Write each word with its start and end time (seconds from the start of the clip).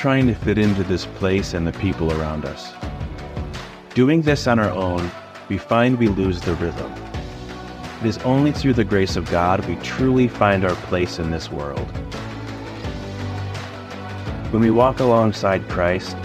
trying 0.00 0.26
to 0.26 0.34
fit 0.34 0.56
into 0.56 0.82
this 0.84 1.04
place 1.04 1.52
and 1.52 1.66
the 1.66 1.72
people 1.72 2.10
around 2.18 2.46
us. 2.46 2.72
Doing 3.92 4.22
this 4.22 4.46
on 4.46 4.58
our 4.58 4.70
own, 4.70 5.10
we 5.50 5.58
find 5.58 5.98
we 5.98 6.08
lose 6.08 6.40
the 6.40 6.54
rhythm. 6.54 6.90
It 8.00 8.06
is 8.06 8.16
only 8.20 8.50
through 8.50 8.72
the 8.72 8.82
grace 8.82 9.16
of 9.16 9.30
God 9.30 9.62
we 9.66 9.76
truly 9.82 10.26
find 10.26 10.64
our 10.64 10.74
place 10.86 11.18
in 11.18 11.30
this 11.30 11.52
world. 11.52 11.86
When 14.52 14.62
we 14.62 14.70
walk 14.70 15.00
alongside 15.00 15.68
Christ, 15.68 16.16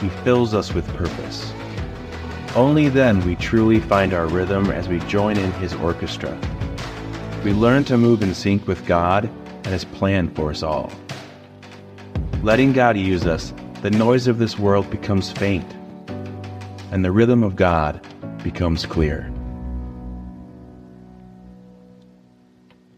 He 0.00 0.08
fills 0.24 0.52
us 0.52 0.74
with 0.74 0.88
purpose. 0.96 1.52
Only 2.56 2.88
then 2.88 3.24
we 3.24 3.36
truly 3.36 3.78
find 3.78 4.14
our 4.14 4.26
rhythm 4.26 4.68
as 4.72 4.88
we 4.88 4.98
join 5.06 5.38
in 5.38 5.52
His 5.52 5.74
orchestra. 5.74 6.36
We 7.44 7.52
learn 7.52 7.84
to 7.84 7.96
move 7.96 8.24
in 8.24 8.34
sync 8.34 8.66
with 8.66 8.84
God 8.84 9.26
and 9.26 9.66
His 9.68 9.84
plan 9.84 10.28
for 10.34 10.50
us 10.50 10.64
all. 10.64 10.90
Letting 12.42 12.72
God 12.72 12.96
use 12.96 13.24
us, 13.24 13.54
the 13.82 13.90
noise 13.92 14.26
of 14.26 14.38
this 14.38 14.58
world 14.58 14.90
becomes 14.90 15.30
faint, 15.30 15.64
and 16.90 17.04
the 17.04 17.12
rhythm 17.12 17.44
of 17.44 17.54
God 17.54 18.04
becomes 18.42 18.84
clear. 18.84 19.32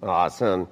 Awesome. 0.02 0.66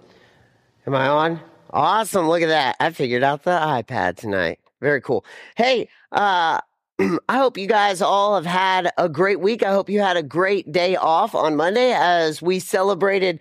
Am 0.87 0.95
I 0.95 1.06
on? 1.06 1.41
Awesome. 1.69 2.30
Look 2.30 2.41
at 2.41 2.48
that. 2.48 2.77
I 2.80 2.93
figured 2.93 3.23
out 3.23 3.43
the 3.43 3.51
iPad 3.51 4.16
tonight. 4.16 4.59
Very 4.80 5.02
cool. 5.02 5.27
Hey, 5.54 5.91
uh, 6.10 6.59
I 6.98 7.37
hope 7.37 7.59
you 7.59 7.66
guys 7.66 8.01
all 8.01 8.37
have 8.37 8.46
had 8.46 8.91
a 8.96 9.07
great 9.07 9.41
week. 9.41 9.62
I 9.62 9.73
hope 9.73 9.91
you 9.91 10.01
had 10.01 10.16
a 10.16 10.23
great 10.23 10.73
day 10.73 10.96
off 10.96 11.34
on 11.34 11.57
Monday 11.57 11.93
as 11.93 12.41
we 12.41 12.59
celebrated 12.59 13.38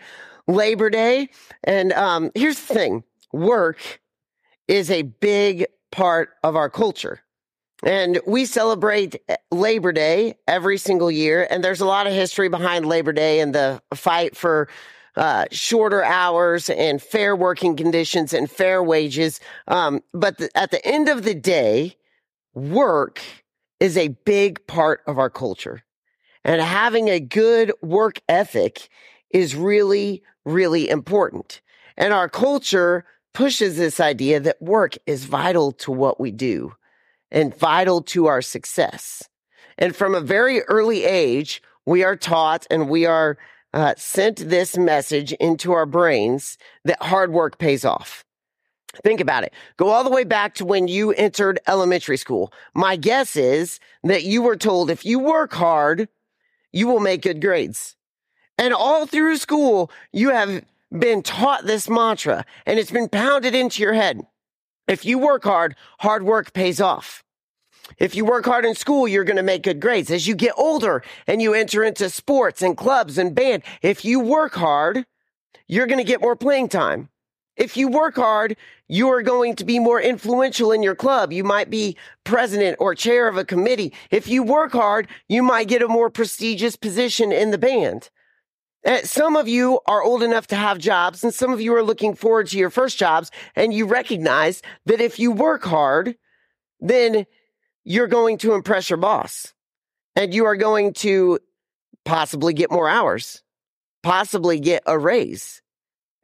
Labor 0.50 0.90
Day. 0.90 1.30
And 1.64 1.94
um, 1.94 2.32
here's 2.36 2.60
the 2.60 2.74
thing 2.74 3.04
work 3.32 4.01
is 4.72 4.90
a 4.90 5.02
big 5.02 5.66
part 5.92 6.30
of 6.46 6.56
our 6.56 6.70
culture. 6.70 7.20
And 7.84 8.22
we 8.26 8.46
celebrate 8.46 9.22
eh, 9.28 9.36
Labor 9.52 9.92
Day 9.92 10.36
every 10.48 10.78
single 10.78 11.12
year. 11.12 11.46
And 11.50 11.62
there's 11.62 11.82
a 11.82 11.86
lot 11.86 12.08
of 12.08 12.14
history 12.14 12.48
behind 12.48 12.86
Labor 12.86 13.12
Day 13.12 13.42
and 13.42 13.54
the 13.54 13.82
fight 13.94 14.38
for 14.38 14.70
uh, 15.18 15.44
shorter 15.52 16.06
hours 16.06 16.70
and 16.70 17.02
fair 17.02 17.36
working 17.36 17.76
conditions 17.76 18.32
and 18.32 18.50
fair 18.50 18.82
wages. 18.82 19.42
Um, 19.68 20.00
but 20.14 20.42
at 20.56 20.72
the 20.72 20.86
end 20.88 21.10
of 21.10 21.24
the 21.24 21.36
day, 21.36 21.98
work 22.54 23.22
is 23.82 23.98
a 23.98 24.08
big 24.24 24.66
part 24.68 25.02
of 25.06 25.20
our 25.20 25.30
culture. 25.30 25.84
And 26.46 26.62
having 26.62 27.10
a 27.10 27.20
good 27.20 27.74
work 27.82 28.22
ethic 28.30 28.88
is 29.32 29.54
really, 29.54 30.24
really 30.46 30.90
important. 30.90 31.60
And 31.98 32.14
our 32.14 32.30
culture 32.30 33.04
pushes 33.34 33.78
this 33.78 34.00
idea 34.00 34.40
that 34.40 34.62
work 34.62 34.98
is 35.06 35.26
vital 35.26 35.72
to 35.74 35.92
what 35.92 36.20
we 36.20 36.32
do 36.32 36.74
and 37.32 37.58
vital 37.58 38.02
to 38.02 38.28
our 38.28 38.42
success. 38.42 39.28
And 39.78 39.96
from 39.96 40.14
a 40.14 40.22
very 40.22 40.62
early 40.64 41.06
age, 41.06 41.62
we 41.86 42.04
are 42.04 42.16
taught 42.16 42.68
and 42.70 42.90
we 42.90 43.06
are 43.06 43.38
uh, 43.74 43.94
sent 43.98 44.50
this 44.50 44.78
message 44.78 45.32
into 45.34 45.72
our 45.72 45.86
brains 45.86 46.58
that 46.84 47.02
hard 47.02 47.32
work 47.32 47.58
pays 47.58 47.86
off. 47.86 48.26
Think 49.04 49.22
about 49.22 49.44
it. 49.44 49.54
Go 49.78 49.90
all 49.90 50.04
the 50.04 50.10
way 50.10 50.26
back 50.26 50.56
to 50.56 50.66
when 50.66 50.90
you 50.90 51.12
entered 51.14 51.60
elementary 51.68 52.18
school. 52.18 52.52
My 52.74 52.98
guess 52.98 53.38
is 53.38 53.80
that 54.04 54.24
you 54.24 54.42
were 54.42 54.58
told 54.58 54.90
if 54.90 55.06
you 55.06 55.18
work 55.18 55.54
hard, 55.54 56.10
you 56.74 56.88
will 56.88 57.00
make 57.00 57.22
good 57.22 57.42
grades. 57.42 57.96
And 58.58 58.74
all 58.74 59.06
through 59.06 59.38
school, 59.38 59.90
you 60.12 60.30
have 60.30 60.64
been 60.92 61.22
taught 61.22 61.66
this 61.66 61.90
mantra 61.90 62.46
and 62.66 62.80
it's 62.80 62.92
been 62.92 63.10
pounded 63.10 63.56
into 63.56 63.82
your 63.82 63.94
head. 63.94 64.22
If 64.88 65.06
you 65.06 65.18
work 65.18 65.44
hard, 65.44 65.76
hard 66.00 66.24
work 66.24 66.54
pays 66.54 66.82
off. 66.82 67.24
If 67.98 68.16
you 68.16 68.26
work 68.26 68.46
hard 68.46 68.66
in 68.66 68.76
school, 68.76 69.08
you're 69.08 69.24
going 69.24 69.38
to 69.38 69.44
make 69.44 69.64
good 69.64 69.80
grades. 69.80 70.12
As 70.12 70.28
you 70.28 70.36
get 70.36 70.54
older 70.58 71.04
and 71.28 71.42
you 71.42 71.54
enter 71.54 71.84
into 71.84 72.10
sports 72.10 72.62
and 72.62 72.78
clubs 72.78 73.18
and 73.18 73.36
band, 73.36 73.64
if 73.82 74.06
you 74.06 74.20
work 74.20 74.54
hard, 74.54 75.06
you're 75.68 75.88
going 75.88 75.98
to 75.98 76.04
get 76.04 76.22
more 76.22 76.36
playing 76.36 76.70
time. 76.70 77.10
If 77.58 77.76
you 77.78 77.90
work 77.90 78.16
hard, 78.16 78.56
you 78.88 79.10
are 79.10 79.22
going 79.22 79.56
to 79.58 79.66
be 79.66 79.78
more 79.78 80.02
influential 80.02 80.72
in 80.72 80.84
your 80.84 80.96
club. 80.96 81.32
You 81.32 81.44
might 81.44 81.70
be 81.70 81.98
president 82.24 82.78
or 82.80 82.96
chair 82.96 83.28
of 83.28 83.38
a 83.38 83.46
committee. 83.46 83.94
If 84.10 84.28
you 84.28 84.42
work 84.42 84.72
hard, 84.72 85.08
you 85.28 85.44
might 85.44 85.68
get 85.68 85.82
a 85.82 85.88
more 85.88 86.10
prestigious 86.10 86.76
position 86.76 87.32
in 87.32 87.52
the 87.52 87.58
band. 87.58 88.10
Uh, 88.86 89.00
some 89.04 89.36
of 89.36 89.48
you 89.48 89.80
are 89.86 90.02
old 90.04 90.24
enough 90.24 90.48
to 90.48 90.56
have 90.56 90.80
jobs 90.80 91.24
and 91.24 91.34
some 91.34 91.54
of 91.54 91.62
you 91.62 91.74
are 91.76 91.84
looking 91.84 92.16
forward 92.16 92.48
to 92.48 92.58
your 92.58 92.72
first 92.72 92.98
jobs 92.98 93.30
and 93.56 93.74
you 93.74 93.86
recognize 93.86 94.62
that 94.86 95.00
if 95.00 95.20
you 95.20 95.32
work 95.32 95.64
hard, 95.64 96.16
then 96.80 97.26
you're 97.84 98.08
going 98.08 98.38
to 98.40 98.54
impress 98.54 98.90
your 98.90 98.98
boss 98.98 99.54
and 100.16 100.34
you 100.34 100.46
are 100.46 100.56
going 100.56 100.94
to 100.94 101.38
possibly 102.06 102.54
get 102.54 102.72
more 102.72 102.90
hours, 102.90 103.44
possibly 104.02 104.60
get 104.60 104.82
a 104.88 104.98
raise. 104.98 105.62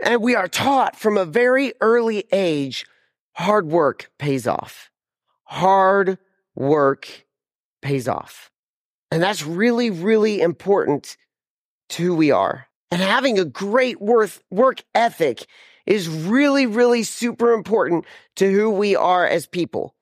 And 0.04 0.22
we 0.22 0.36
are 0.36 0.48
taught 0.48 0.96
from 0.96 1.18
a 1.18 1.26
very 1.26 1.74
early 1.80 2.26
age 2.32 2.86
hard 3.34 3.68
work 3.68 4.10
pays 4.18 4.48
off. 4.48 4.90
Hard 5.44 6.18
work 6.56 7.26
pays 7.84 8.08
off. 8.08 8.52
And 9.12 9.22
that's 9.22 9.46
really, 9.46 9.92
really 9.92 10.42
important 10.42 11.18
to 11.90 12.04
who 12.04 12.16
we 12.16 12.32
are. 12.32 12.68
And 12.92 13.02
having 13.02 13.38
a 13.38 13.46
great 13.46 14.02
worth, 14.02 14.42
work 14.50 14.84
ethic 14.96 15.46
is 15.86 16.08
really, 16.08 16.66
really 16.66 17.04
super 17.04 17.54
important 17.54 18.06
to 18.36 18.52
who 18.52 18.70
we 18.70 18.96
are 18.96 19.26
as 19.26 19.48
people. 19.48 19.96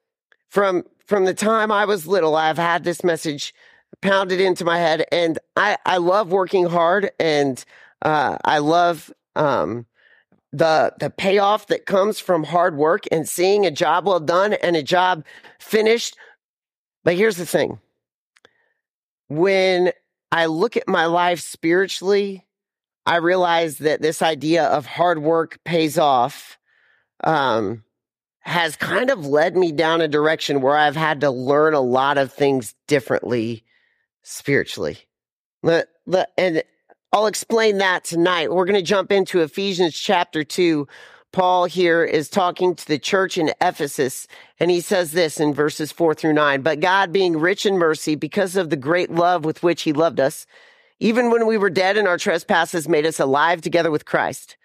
From 0.49 0.83
from 1.05 1.25
the 1.25 1.33
time 1.33 1.71
I 1.71 1.85
was 1.85 2.07
little, 2.07 2.35
I've 2.35 2.57
had 2.57 2.83
this 2.83 3.03
message 3.03 3.53
pounded 4.01 4.41
into 4.41 4.65
my 4.65 4.77
head, 4.77 5.05
and 5.11 5.37
I 5.55 5.77
I 5.85 5.97
love 5.97 6.31
working 6.31 6.65
hard, 6.65 7.11
and 7.19 7.63
uh, 8.01 8.37
I 8.43 8.59
love 8.59 9.13
um, 9.35 9.85
the 10.51 10.93
the 10.99 11.09
payoff 11.09 11.67
that 11.67 11.85
comes 11.85 12.19
from 12.19 12.43
hard 12.43 12.77
work 12.77 13.03
and 13.11 13.27
seeing 13.27 13.65
a 13.65 13.71
job 13.71 14.07
well 14.07 14.19
done 14.19 14.53
and 14.53 14.75
a 14.75 14.83
job 14.83 15.23
finished. 15.59 16.17
But 17.03 17.15
here's 17.15 17.37
the 17.37 17.45
thing: 17.45 17.79
when 19.27 19.91
I 20.31 20.47
look 20.47 20.75
at 20.77 20.87
my 20.87 21.05
life 21.05 21.39
spiritually, 21.39 22.45
I 23.05 23.17
realize 23.17 23.77
that 23.79 24.01
this 24.01 24.21
idea 24.21 24.65
of 24.65 24.85
hard 24.85 25.19
work 25.19 25.59
pays 25.63 25.97
off. 25.97 26.57
Um, 27.23 27.83
has 28.45 28.75
kind 28.75 29.09
of 29.09 29.25
led 29.25 29.57
me 29.57 29.71
down 29.71 30.01
a 30.01 30.07
direction 30.07 30.61
where 30.61 30.77
I've 30.77 30.95
had 30.95 31.21
to 31.21 31.31
learn 31.31 31.73
a 31.73 31.81
lot 31.81 32.19
of 32.19 32.31
things 32.31 32.75
differently 32.87 33.63
spiritually. 34.21 34.97
and 35.63 36.63
I'll 37.11 37.25
explain 37.25 37.79
that 37.79 38.03
tonight. 38.03 38.51
We're 38.51 38.65
going 38.65 38.75
to 38.75 38.83
jump 38.83 39.11
into 39.11 39.41
Ephesians 39.41 39.95
chapter 39.95 40.43
2. 40.43 40.87
Paul 41.35 41.65
here 41.65 42.05
is 42.05 42.29
talking 42.29 42.75
to 42.75 42.87
the 42.87 42.97
church 42.97 43.37
in 43.37 43.51
Ephesus, 43.59 44.25
and 44.57 44.71
he 44.71 44.79
says 44.79 45.11
this 45.11 45.37
in 45.37 45.53
verses 45.53 45.91
4 45.91 46.13
through 46.13 46.31
9. 46.31 46.61
But 46.61 46.79
God, 46.79 47.11
being 47.11 47.35
rich 47.35 47.65
in 47.65 47.77
mercy, 47.77 48.15
because 48.15 48.55
of 48.55 48.69
the 48.69 48.77
great 48.77 49.11
love 49.11 49.43
with 49.43 49.61
which 49.61 49.81
he 49.81 49.91
loved 49.91 50.21
us, 50.21 50.47
even 51.01 51.29
when 51.29 51.45
we 51.45 51.57
were 51.57 51.69
dead 51.69 51.97
in 51.97 52.07
our 52.07 52.17
trespasses, 52.17 52.87
made 52.87 53.05
us 53.05 53.19
alive 53.19 53.59
together 53.59 53.91
with 53.91 54.05
Christ. 54.05 54.55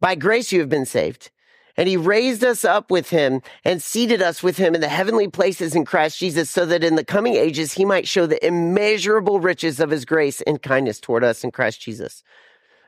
By 0.00 0.16
grace 0.16 0.50
you 0.50 0.58
have 0.58 0.68
been 0.68 0.84
saved 0.84 1.30
and 1.76 1.88
he 1.88 1.96
raised 1.96 2.42
us 2.42 2.64
up 2.64 2.90
with 2.90 3.10
him 3.10 3.40
and 3.64 3.80
seated 3.80 4.20
us 4.20 4.42
with 4.42 4.56
him 4.56 4.74
in 4.74 4.80
the 4.80 4.88
heavenly 4.88 5.28
places 5.28 5.76
in 5.76 5.84
Christ 5.84 6.18
Jesus 6.18 6.50
so 6.50 6.66
that 6.66 6.82
in 6.82 6.96
the 6.96 7.04
coming 7.04 7.36
ages 7.36 7.74
he 7.74 7.84
might 7.84 8.08
show 8.08 8.26
the 8.26 8.44
immeasurable 8.44 9.38
riches 9.38 9.78
of 9.78 9.90
his 9.90 10.04
grace 10.04 10.40
and 10.40 10.60
kindness 10.60 10.98
toward 10.98 11.22
us 11.22 11.44
in 11.44 11.52
Christ 11.52 11.80
Jesus. 11.80 12.24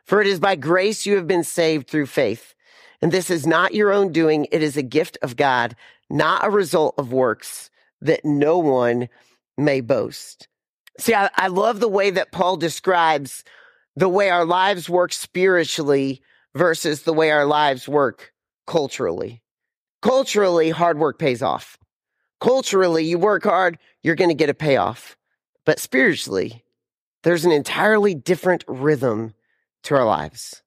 For 0.04 0.20
it 0.20 0.26
is 0.26 0.40
by 0.40 0.56
grace 0.56 1.06
you 1.06 1.14
have 1.14 1.28
been 1.28 1.44
saved 1.44 1.86
through 1.86 2.06
faith. 2.06 2.54
And 3.00 3.12
this 3.12 3.30
is 3.30 3.46
not 3.46 3.74
your 3.74 3.92
own 3.92 4.12
doing. 4.12 4.46
It 4.50 4.62
is 4.62 4.76
a 4.76 4.82
gift 4.82 5.18
of 5.22 5.36
God, 5.36 5.76
not 6.10 6.44
a 6.44 6.50
result 6.50 6.94
of 6.98 7.12
works 7.12 7.70
that 8.00 8.24
no 8.24 8.58
one 8.58 9.08
may 9.56 9.80
boast. 9.80 10.48
See, 10.98 11.14
I, 11.14 11.30
I 11.36 11.48
love 11.48 11.80
the 11.80 11.88
way 11.88 12.10
that 12.10 12.32
Paul 12.32 12.56
describes 12.56 13.44
the 13.94 14.08
way 14.08 14.30
our 14.30 14.44
lives 14.44 14.88
work 14.88 15.12
spiritually 15.12 16.22
versus 16.54 17.02
the 17.02 17.12
way 17.12 17.30
our 17.30 17.46
lives 17.46 17.88
work 17.88 18.32
culturally. 18.66 19.42
Culturally, 20.02 20.70
hard 20.70 20.98
work 20.98 21.18
pays 21.18 21.42
off. 21.42 21.78
Culturally, 22.40 23.04
you 23.04 23.18
work 23.18 23.44
hard, 23.44 23.78
you're 24.02 24.14
going 24.14 24.30
to 24.30 24.34
get 24.34 24.50
a 24.50 24.54
payoff. 24.54 25.16
But 25.64 25.80
spiritually, 25.80 26.64
there's 27.24 27.44
an 27.44 27.52
entirely 27.52 28.14
different 28.14 28.64
rhythm 28.68 29.34
to 29.84 29.96
our 29.96 30.04
lives. 30.04 30.62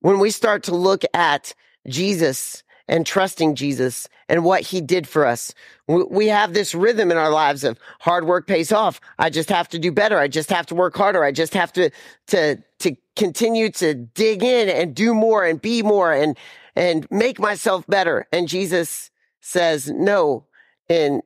When 0.00 0.20
we 0.20 0.30
start 0.30 0.64
to 0.64 0.74
look 0.74 1.02
at 1.12 1.54
Jesus 1.86 2.62
and 2.86 3.06
trusting 3.06 3.54
Jesus 3.54 4.08
and 4.28 4.44
what 4.44 4.62
he 4.62 4.80
did 4.80 5.06
for 5.06 5.26
us, 5.26 5.52
we 5.86 6.28
have 6.28 6.54
this 6.54 6.74
rhythm 6.74 7.10
in 7.10 7.16
our 7.16 7.30
lives 7.30 7.64
of 7.64 7.78
hard 8.00 8.26
work 8.26 8.46
pays 8.46 8.72
off. 8.72 9.00
I 9.18 9.30
just 9.30 9.50
have 9.50 9.68
to 9.68 9.78
do 9.78 9.92
better. 9.92 10.18
I 10.18 10.28
just 10.28 10.50
have 10.50 10.66
to 10.66 10.74
work 10.74 10.96
harder. 10.96 11.22
I 11.22 11.32
just 11.32 11.54
have 11.54 11.72
to, 11.74 11.90
to, 12.28 12.62
to 12.80 12.96
continue 13.16 13.70
to 13.72 13.94
dig 13.94 14.42
in 14.42 14.68
and 14.68 14.94
do 14.94 15.14
more 15.14 15.44
and 15.44 15.60
be 15.60 15.82
more 15.82 16.12
and, 16.12 16.36
and 16.74 17.06
make 17.10 17.38
myself 17.38 17.86
better. 17.86 18.26
And 18.32 18.48
Jesus 18.48 19.10
says, 19.40 19.90
no, 19.90 20.46
in 20.88 21.22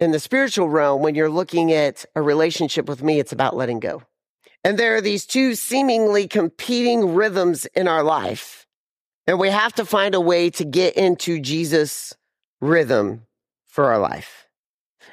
in 0.00 0.10
the 0.10 0.20
spiritual 0.20 0.68
realm, 0.68 1.02
when 1.02 1.14
you're 1.14 1.30
looking 1.30 1.72
at 1.72 2.04
a 2.14 2.20
relationship 2.20 2.88
with 2.88 3.02
me, 3.02 3.20
it's 3.20 3.32
about 3.32 3.56
letting 3.56 3.80
go. 3.80 4.02
And 4.64 4.78
there 4.78 4.96
are 4.96 5.00
these 5.00 5.24
two 5.24 5.54
seemingly 5.54 6.26
competing 6.26 7.14
rhythms 7.14 7.66
in 7.66 7.86
our 7.86 8.02
life. 8.02 8.63
And 9.26 9.38
we 9.38 9.50
have 9.50 9.72
to 9.74 9.84
find 9.84 10.14
a 10.14 10.20
way 10.20 10.50
to 10.50 10.64
get 10.64 10.96
into 10.96 11.40
Jesus' 11.40 12.14
rhythm 12.60 13.26
for 13.64 13.86
our 13.86 13.98
life. 13.98 14.46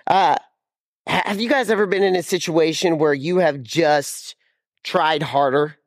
Uh, 0.05 0.35
have 1.07 1.39
you 1.39 1.49
guys 1.49 1.69
ever 1.69 1.87
been 1.87 2.03
in 2.03 2.15
a 2.15 2.23
situation 2.23 2.97
where 2.97 3.13
you 3.13 3.37
have 3.37 3.63
just 3.63 4.35
tried 4.83 5.23
harder? 5.23 5.77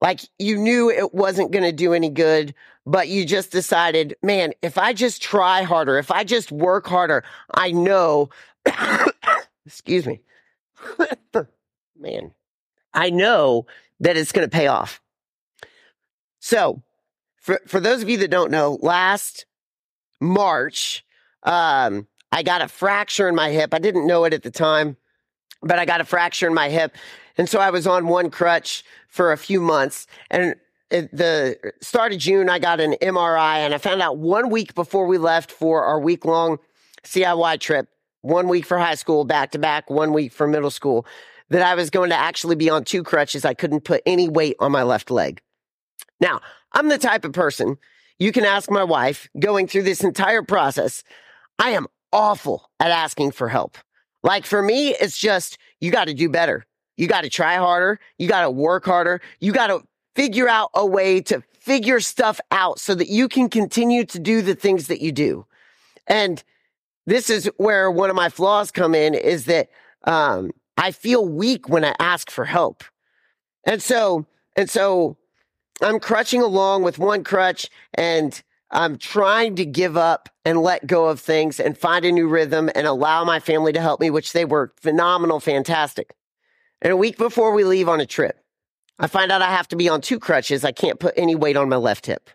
Like 0.00 0.20
you 0.38 0.56
knew 0.56 0.90
it 0.90 1.14
wasn't 1.14 1.50
going 1.50 1.64
to 1.64 1.72
do 1.72 1.92
any 1.92 2.10
good, 2.10 2.54
but 2.86 3.08
you 3.08 3.24
just 3.24 3.50
decided, 3.50 4.16
man, 4.22 4.52
if 4.62 4.78
I 4.78 4.92
just 4.92 5.22
try 5.22 5.62
harder, 5.62 5.98
if 5.98 6.10
I 6.10 6.24
just 6.24 6.52
work 6.52 6.86
harder, 6.86 7.24
I 7.54 7.72
know, 7.72 8.30
excuse 9.66 10.06
me, 10.06 10.20
man, 11.98 12.32
I 12.94 13.10
know 13.10 13.66
that 14.00 14.16
it's 14.16 14.32
going 14.32 14.48
to 14.48 14.56
pay 14.56 14.68
off. 14.68 15.00
So 16.40 16.82
for, 17.48 17.62
for 17.66 17.80
those 17.80 18.02
of 18.02 18.10
you 18.10 18.18
that 18.18 18.30
don't 18.30 18.50
know, 18.50 18.78
last 18.82 19.46
March, 20.20 21.02
um, 21.44 22.06
I 22.30 22.42
got 22.42 22.60
a 22.60 22.68
fracture 22.68 23.26
in 23.26 23.34
my 23.34 23.48
hip. 23.48 23.72
I 23.72 23.78
didn't 23.78 24.06
know 24.06 24.24
it 24.24 24.34
at 24.34 24.42
the 24.42 24.50
time, 24.50 24.98
but 25.62 25.78
I 25.78 25.86
got 25.86 26.02
a 26.02 26.04
fracture 26.04 26.46
in 26.46 26.52
my 26.52 26.68
hip. 26.68 26.94
And 27.38 27.48
so 27.48 27.58
I 27.58 27.70
was 27.70 27.86
on 27.86 28.06
one 28.06 28.28
crutch 28.28 28.84
for 29.08 29.32
a 29.32 29.38
few 29.38 29.62
months. 29.62 30.06
And 30.30 30.56
at 30.90 31.10
the 31.10 31.56
start 31.80 32.12
of 32.12 32.18
June, 32.18 32.50
I 32.50 32.58
got 32.58 32.80
an 32.80 32.96
MRI 33.00 33.60
and 33.60 33.72
I 33.72 33.78
found 33.78 34.02
out 34.02 34.18
one 34.18 34.50
week 34.50 34.74
before 34.74 35.06
we 35.06 35.16
left 35.16 35.50
for 35.50 35.84
our 35.84 35.98
week 35.98 36.26
long 36.26 36.58
CIY 37.04 37.60
trip, 37.60 37.88
one 38.20 38.48
week 38.48 38.66
for 38.66 38.78
high 38.78 38.94
school, 38.94 39.24
back 39.24 39.52
to 39.52 39.58
back, 39.58 39.88
one 39.88 40.12
week 40.12 40.34
for 40.34 40.46
middle 40.46 40.70
school, 40.70 41.06
that 41.48 41.62
I 41.62 41.76
was 41.76 41.88
going 41.88 42.10
to 42.10 42.16
actually 42.16 42.56
be 42.56 42.68
on 42.68 42.84
two 42.84 43.02
crutches. 43.02 43.46
I 43.46 43.54
couldn't 43.54 43.84
put 43.84 44.02
any 44.04 44.28
weight 44.28 44.56
on 44.60 44.70
my 44.70 44.82
left 44.82 45.10
leg. 45.10 45.40
Now, 46.20 46.40
I'm 46.72 46.88
the 46.88 46.98
type 46.98 47.24
of 47.24 47.32
person 47.32 47.78
you 48.18 48.32
can 48.32 48.44
ask 48.44 48.70
my 48.70 48.84
wife 48.84 49.28
going 49.38 49.68
through 49.68 49.84
this 49.84 50.02
entire 50.02 50.42
process. 50.42 51.04
I 51.58 51.70
am 51.70 51.86
awful 52.12 52.70
at 52.80 52.90
asking 52.90 53.32
for 53.32 53.48
help. 53.48 53.78
Like 54.22 54.44
for 54.44 54.62
me, 54.62 54.94
it's 54.94 55.18
just, 55.18 55.58
you 55.80 55.90
got 55.90 56.08
to 56.08 56.14
do 56.14 56.28
better. 56.28 56.66
You 56.96 57.06
got 57.06 57.22
to 57.22 57.30
try 57.30 57.56
harder. 57.56 58.00
You 58.18 58.28
got 58.28 58.42
to 58.42 58.50
work 58.50 58.84
harder. 58.84 59.20
You 59.40 59.52
got 59.52 59.68
to 59.68 59.82
figure 60.16 60.48
out 60.48 60.70
a 60.74 60.84
way 60.84 61.20
to 61.22 61.42
figure 61.60 62.00
stuff 62.00 62.40
out 62.50 62.80
so 62.80 62.94
that 62.94 63.08
you 63.08 63.28
can 63.28 63.48
continue 63.48 64.04
to 64.06 64.18
do 64.18 64.42
the 64.42 64.56
things 64.56 64.88
that 64.88 65.00
you 65.00 65.12
do. 65.12 65.46
And 66.08 66.42
this 67.06 67.30
is 67.30 67.48
where 67.56 67.90
one 67.90 68.10
of 68.10 68.16
my 68.16 68.28
flaws 68.28 68.70
come 68.72 68.94
in 68.94 69.14
is 69.14 69.44
that, 69.44 69.68
um, 70.04 70.50
I 70.76 70.92
feel 70.92 71.28
weak 71.28 71.68
when 71.68 71.84
I 71.84 71.94
ask 71.98 72.30
for 72.30 72.44
help. 72.44 72.84
And 73.64 73.82
so, 73.82 74.26
and 74.56 74.70
so 74.70 75.16
I'm 75.80 76.00
crutching 76.00 76.42
along 76.42 76.82
with 76.82 76.98
one 76.98 77.24
crutch 77.24 77.68
and 77.94 78.40
I'm 78.70 78.98
trying 78.98 79.56
to 79.56 79.64
give 79.64 79.96
up 79.96 80.28
and 80.44 80.60
let 80.60 80.86
go 80.86 81.06
of 81.06 81.20
things 81.20 81.60
and 81.60 81.76
find 81.76 82.04
a 82.04 82.12
new 82.12 82.28
rhythm 82.28 82.70
and 82.74 82.86
allow 82.86 83.24
my 83.24 83.40
family 83.40 83.72
to 83.72 83.80
help 83.80 84.00
me, 84.00 84.10
which 84.10 84.32
they 84.32 84.44
were 84.44 84.72
phenomenal, 84.80 85.40
fantastic. 85.40 86.14
And 86.82 86.92
a 86.92 86.96
week 86.96 87.16
before 87.16 87.52
we 87.52 87.64
leave 87.64 87.88
on 87.88 88.00
a 88.00 88.06
trip, 88.06 88.38
I 88.98 89.06
find 89.06 89.32
out 89.32 89.42
I 89.42 89.50
have 89.50 89.68
to 89.68 89.76
be 89.76 89.88
on 89.88 90.00
two 90.00 90.18
crutches. 90.18 90.64
I 90.64 90.72
can't 90.72 91.00
put 91.00 91.14
any 91.16 91.34
weight 91.34 91.56
on 91.56 91.68
my 91.68 91.76
left 91.76 92.06
hip. 92.06 92.30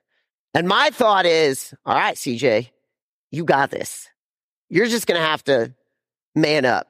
And 0.53 0.67
my 0.67 0.89
thought 0.91 1.25
is, 1.25 1.73
all 1.85 1.95
right, 1.95 2.15
CJ, 2.15 2.69
you 3.31 3.43
got 3.43 3.71
this. 3.71 4.07
You're 4.69 4.87
just 4.87 5.07
going 5.07 5.19
to 5.19 5.27
have 5.27 5.43
to 5.45 5.73
man 6.35 6.65
up. 6.65 6.87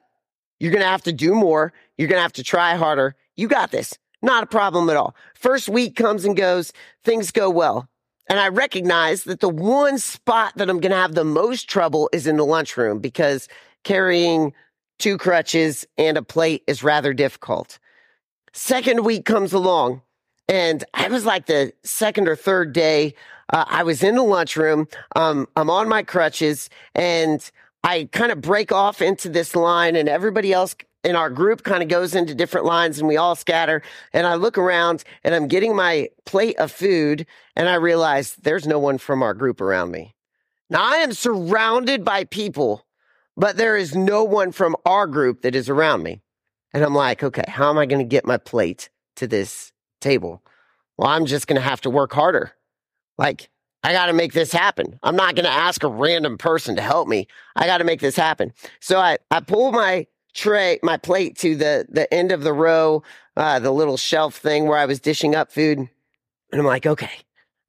You're 0.60 0.72
going 0.72 0.82
to 0.82 0.88
have 0.88 1.02
to 1.02 1.12
do 1.12 1.34
more. 1.34 1.72
You're 1.98 2.08
going 2.08 2.18
to 2.18 2.22
have 2.22 2.34
to 2.34 2.44
try 2.44 2.76
harder. 2.76 3.16
You 3.36 3.48
got 3.48 3.70
this. 3.70 3.98
Not 4.24 4.42
a 4.42 4.46
problem 4.46 4.88
at 4.88 4.96
all. 4.96 5.14
First 5.34 5.68
week 5.68 5.96
comes 5.96 6.24
and 6.24 6.34
goes. 6.34 6.72
Things 7.04 7.30
go 7.30 7.50
well. 7.50 7.90
And 8.26 8.40
I 8.40 8.48
recognize 8.48 9.24
that 9.24 9.40
the 9.40 9.50
one 9.50 9.98
spot 9.98 10.54
that 10.56 10.70
I'm 10.70 10.80
going 10.80 10.92
to 10.92 10.96
have 10.96 11.14
the 11.14 11.24
most 11.24 11.68
trouble 11.68 12.08
is 12.10 12.26
in 12.26 12.38
the 12.38 12.46
lunchroom 12.46 13.00
because 13.00 13.48
carrying 13.82 14.54
two 14.98 15.18
crutches 15.18 15.86
and 15.98 16.16
a 16.16 16.22
plate 16.22 16.62
is 16.66 16.82
rather 16.82 17.12
difficult. 17.12 17.78
Second 18.54 19.04
week 19.04 19.26
comes 19.26 19.52
along 19.52 20.00
and 20.48 20.84
I 20.94 21.08
was 21.08 21.26
like 21.26 21.44
the 21.44 21.74
second 21.82 22.26
or 22.26 22.34
third 22.34 22.72
day. 22.72 23.14
Uh, 23.52 23.66
I 23.68 23.82
was 23.82 24.02
in 24.02 24.14
the 24.14 24.22
lunchroom. 24.22 24.88
Um, 25.16 25.46
I'm 25.54 25.68
on 25.68 25.86
my 25.86 26.02
crutches 26.02 26.70
and 26.94 27.50
I 27.84 28.08
kind 28.12 28.32
of 28.32 28.40
break 28.40 28.72
off 28.72 29.02
into 29.02 29.28
this 29.28 29.54
line 29.54 29.94
and 29.94 30.08
everybody 30.08 30.54
else 30.54 30.74
in 31.04 31.14
our 31.16 31.28
group 31.28 31.62
kind 31.62 31.82
of 31.82 31.90
goes 31.90 32.14
into 32.14 32.34
different 32.34 32.64
lines 32.64 32.98
and 32.98 33.06
we 33.06 33.18
all 33.18 33.36
scatter. 33.36 33.82
And 34.14 34.26
I 34.26 34.36
look 34.36 34.56
around 34.56 35.04
and 35.22 35.34
I'm 35.34 35.48
getting 35.48 35.76
my 35.76 36.08
plate 36.24 36.58
of 36.58 36.72
food 36.72 37.26
and 37.54 37.68
I 37.68 37.74
realize 37.74 38.36
there's 38.36 38.66
no 38.66 38.78
one 38.78 38.96
from 38.96 39.22
our 39.22 39.34
group 39.34 39.60
around 39.60 39.90
me. 39.90 40.14
Now 40.70 40.82
I 40.82 40.96
am 40.96 41.12
surrounded 41.12 42.06
by 42.06 42.24
people, 42.24 42.86
but 43.36 43.58
there 43.58 43.76
is 43.76 43.94
no 43.94 44.24
one 44.24 44.50
from 44.50 44.76
our 44.86 45.06
group 45.06 45.42
that 45.42 45.54
is 45.54 45.68
around 45.68 46.02
me. 46.02 46.22
And 46.72 46.82
I'm 46.82 46.94
like, 46.94 47.22
okay, 47.22 47.44
how 47.46 47.68
am 47.68 47.76
I 47.76 47.84
going 47.84 48.00
to 48.00 48.08
get 48.08 48.24
my 48.24 48.38
plate 48.38 48.88
to 49.16 49.26
this 49.26 49.72
table? 50.00 50.42
Well, 50.96 51.10
I'm 51.10 51.26
just 51.26 51.46
going 51.46 51.60
to 51.60 51.68
have 51.68 51.82
to 51.82 51.90
work 51.90 52.14
harder. 52.14 52.52
Like, 53.18 53.50
I 53.84 53.92
got 53.92 54.06
to 54.06 54.14
make 54.14 54.32
this 54.32 54.50
happen. 54.50 54.98
I'm 55.02 55.14
not 55.14 55.34
going 55.36 55.44
to 55.44 55.52
ask 55.52 55.84
a 55.84 55.88
random 55.88 56.38
person 56.38 56.74
to 56.76 56.82
help 56.82 57.06
me. 57.06 57.28
I 57.54 57.66
got 57.66 57.78
to 57.78 57.84
make 57.84 58.00
this 58.00 58.16
happen. 58.16 58.54
So 58.80 58.98
I, 58.98 59.18
I 59.30 59.40
pull 59.40 59.72
my 59.72 60.06
tray, 60.32 60.78
my 60.82 60.96
plate 60.96 61.36
to 61.40 61.54
the, 61.54 61.86
the 61.90 62.12
end 62.12 62.32
of 62.32 62.42
the 62.42 62.54
row, 62.54 63.02
uh, 63.36 63.58
the 63.58 63.70
little 63.70 63.98
shelf 63.98 64.36
thing 64.36 64.66
where 64.66 64.78
I 64.78 64.86
was 64.86 65.00
dishing 65.00 65.34
up 65.34 65.52
food. 65.52 65.78
And 65.78 65.90
I'm 66.60 66.64
like, 66.64 66.86
okay, 66.86 67.10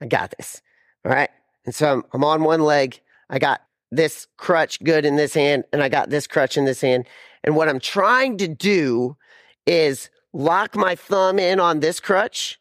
I 0.01 0.06
got 0.06 0.33
this. 0.38 0.62
All 1.03 1.12
right. 1.12 1.29
And 1.65 1.75
so 1.75 1.91
I'm, 1.91 2.03
I'm 2.13 2.23
on 2.23 2.44
one 2.44 2.61
leg. 2.61 3.01
I 3.29 3.38
got 3.38 3.61
this 3.91 4.25
crutch 4.38 4.81
good 4.83 5.03
in 5.06 5.18
this 5.18 5.33
hand 5.33 5.65
and 5.73 5.83
I 5.83 5.89
got 5.89 6.09
this 6.09 6.27
crutch 6.27 6.56
in 6.56 6.63
this 6.63 6.79
hand. 6.79 7.07
And 7.44 7.57
what 7.57 7.68
I'm 7.68 7.79
trying 7.79 8.38
to 8.38 8.47
do 8.47 9.18
is 9.65 10.09
lock 10.31 10.77
my 10.77 10.95
thumb 10.95 11.39
in 11.39 11.59
on 11.59 11.81
this 11.81 12.00
crutch 12.00 12.57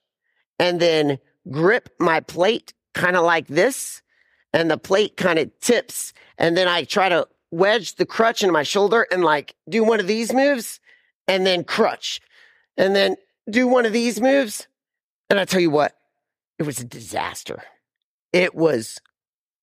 and 0.59 0.81
then 0.81 1.19
grip 1.51 1.91
my 2.01 2.19
plate 2.19 2.75
kind 2.95 3.17
of 3.17 3.25
like 3.25 3.47
this. 3.49 4.03
And 4.53 4.71
the 4.71 4.79
plate 4.79 5.17
kind 5.17 5.39
of 5.39 5.51
tips. 5.61 6.13
And 6.39 6.57
then 6.57 6.69
I 6.69 6.85
try 6.85 7.09
to 7.09 7.27
wedge 7.51 7.97
the 7.97 8.07
crutch 8.07 8.43
into 8.43 8.53
my 8.53 8.63
shoulder 8.63 9.07
and 9.11 9.25
like 9.25 9.55
do 9.69 9.85
one 9.85 10.01
of 10.01 10.07
these 10.07 10.33
moves 10.33 10.81
and 11.29 11.47
then 11.47 11.65
crutch 11.65 12.21
and 12.77 12.95
then 12.95 13.17
do 13.51 13.67
one 13.67 13.87
of 13.87 13.93
these 13.93 14.21
moves. 14.21 14.67
And 15.31 15.39
I 15.39 15.45
tell 15.45 15.61
you 15.61 15.71
what, 15.71 15.97
it 16.59 16.65
was 16.65 16.81
a 16.81 16.85
disaster. 16.85 17.63
It 18.33 18.55
was 18.55 19.01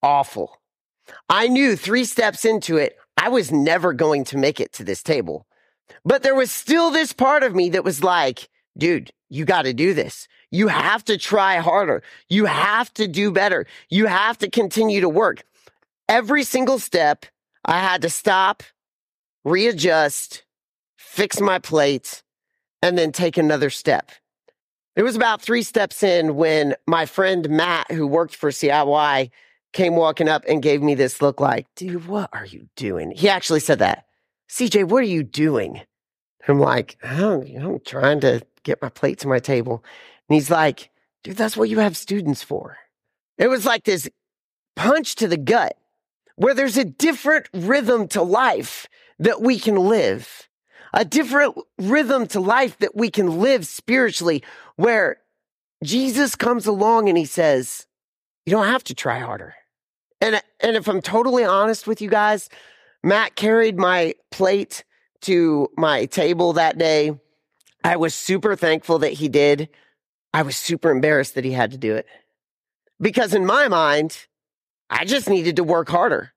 awful. 0.01 0.61
I 1.29 1.47
knew 1.47 1.75
three 1.75 2.05
steps 2.05 2.45
into 2.45 2.77
it, 2.77 2.97
I 3.17 3.29
was 3.29 3.51
never 3.51 3.93
going 3.93 4.23
to 4.25 4.37
make 4.37 4.59
it 4.59 4.73
to 4.73 4.83
this 4.83 5.03
table. 5.03 5.45
But 6.05 6.23
there 6.23 6.35
was 6.35 6.51
still 6.51 6.89
this 6.89 7.13
part 7.13 7.43
of 7.43 7.53
me 7.53 7.69
that 7.71 7.83
was 7.83 8.03
like, 8.03 8.49
dude, 8.77 9.11
you 9.29 9.45
got 9.45 9.63
to 9.63 9.73
do 9.73 9.93
this. 9.93 10.27
You 10.51 10.67
have 10.67 11.03
to 11.05 11.17
try 11.17 11.57
harder. 11.57 12.03
You 12.29 12.45
have 12.45 12.93
to 12.95 13.07
do 13.07 13.31
better. 13.31 13.65
You 13.89 14.05
have 14.07 14.37
to 14.39 14.49
continue 14.49 15.01
to 15.01 15.09
work. 15.09 15.43
Every 16.09 16.43
single 16.43 16.79
step 16.79 17.25
I 17.63 17.79
had 17.79 18.01
to 18.01 18.09
stop, 18.09 18.63
readjust, 19.45 20.43
fix 20.97 21.39
my 21.39 21.59
plate, 21.59 22.23
and 22.81 22.97
then 22.97 23.11
take 23.11 23.37
another 23.37 23.69
step. 23.69 24.11
It 24.95 25.03
was 25.03 25.15
about 25.15 25.41
three 25.41 25.63
steps 25.63 26.03
in 26.03 26.35
when 26.35 26.75
my 26.85 27.05
friend 27.05 27.49
Matt, 27.49 27.89
who 27.91 28.05
worked 28.05 28.35
for 28.35 28.49
CIY, 28.49 29.29
came 29.71 29.95
walking 29.95 30.27
up 30.27 30.43
and 30.49 30.61
gave 30.61 30.81
me 30.81 30.95
this 30.95 31.21
look 31.21 31.39
like, 31.39 31.65
dude, 31.75 32.07
what 32.07 32.29
are 32.33 32.45
you 32.45 32.67
doing? 32.75 33.11
He 33.11 33.29
actually 33.29 33.61
said 33.61 33.79
that. 33.79 34.05
CJ, 34.49 34.89
what 34.89 35.01
are 35.01 35.07
you 35.07 35.23
doing? 35.23 35.81
I'm 36.47 36.59
like, 36.59 36.97
oh, 37.03 37.41
I'm 37.41 37.79
trying 37.85 38.19
to 38.21 38.41
get 38.63 38.81
my 38.81 38.89
plate 38.89 39.19
to 39.19 39.27
my 39.27 39.39
table. 39.39 39.83
And 40.29 40.35
he's 40.35 40.49
like, 40.49 40.89
dude, 41.23 41.37
that's 41.37 41.57
what 41.57 41.69
you 41.69 41.79
have 41.79 41.97
students 41.97 42.43
for. 42.43 42.77
It 43.37 43.47
was 43.47 43.65
like 43.65 43.83
this 43.83 44.09
punch 44.75 45.15
to 45.15 45.27
the 45.27 45.37
gut 45.37 45.77
where 46.35 46.53
there's 46.53 46.77
a 46.77 46.85
different 46.85 47.47
rhythm 47.53 48.07
to 48.09 48.21
life 48.21 48.87
that 49.19 49.41
we 49.41 49.59
can 49.59 49.75
live, 49.75 50.49
a 50.93 51.05
different 51.05 51.55
rhythm 51.77 52.27
to 52.27 52.39
life 52.39 52.77
that 52.79 52.95
we 52.95 53.09
can 53.11 53.39
live 53.39 53.67
spiritually, 53.67 54.43
where 54.75 55.17
Jesus 55.83 56.35
comes 56.35 56.65
along 56.65 57.09
and 57.09 57.17
he 57.17 57.25
says, 57.25 57.85
you 58.45 58.51
don't 58.51 58.67
have 58.67 58.83
to 58.85 58.95
try 58.95 59.19
harder. 59.19 59.55
And, 60.19 60.41
and 60.59 60.75
if 60.75 60.87
I'm 60.87 61.01
totally 61.01 61.43
honest 61.43 61.87
with 61.87 62.01
you 62.01 62.09
guys, 62.09 62.49
Matt 63.03 63.35
carried 63.35 63.77
my 63.77 64.15
plate 64.29 64.83
to 65.21 65.67
my 65.77 66.05
table 66.05 66.53
that 66.53 66.77
day. 66.77 67.11
I 67.83 67.97
was 67.97 68.13
super 68.13 68.55
thankful 68.55 68.99
that 68.99 69.13
he 69.13 69.29
did. 69.29 69.69
I 70.33 70.43
was 70.43 70.55
super 70.55 70.91
embarrassed 70.91 71.35
that 71.35 71.45
he 71.45 71.51
had 71.51 71.71
to 71.71 71.77
do 71.77 71.95
it. 71.95 72.05
Because 72.99 73.33
in 73.33 73.45
my 73.45 73.67
mind, 73.67 74.27
I 74.89 75.05
just 75.05 75.29
needed 75.29 75.55
to 75.55 75.63
work 75.63 75.89
harder. 75.89 76.33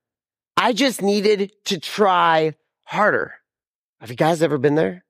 I 0.56 0.72
just 0.72 1.02
needed 1.02 1.52
to 1.66 1.78
try 1.78 2.54
harder. 2.84 3.34
Have 4.00 4.10
you 4.10 4.16
guys 4.16 4.42
ever 4.42 4.58
been 4.58 4.74
there? 4.74 5.04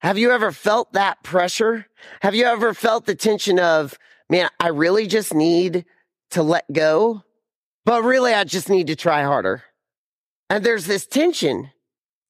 Have 0.00 0.18
you 0.18 0.30
ever 0.30 0.52
felt 0.52 0.92
that 0.92 1.22
pressure? 1.22 1.86
Have 2.20 2.34
you 2.34 2.44
ever 2.44 2.74
felt 2.74 3.06
the 3.06 3.14
tension 3.14 3.58
of, 3.58 3.98
man, 4.28 4.48
I 4.58 4.68
really 4.68 5.06
just 5.06 5.34
need 5.34 5.84
to 6.30 6.42
let 6.42 6.70
go, 6.72 7.22
but 7.84 8.02
really 8.02 8.32
I 8.32 8.44
just 8.44 8.68
need 8.68 8.88
to 8.88 8.96
try 8.96 9.22
harder. 9.22 9.64
And 10.48 10.64
there's 10.64 10.86
this 10.86 11.06
tension 11.06 11.70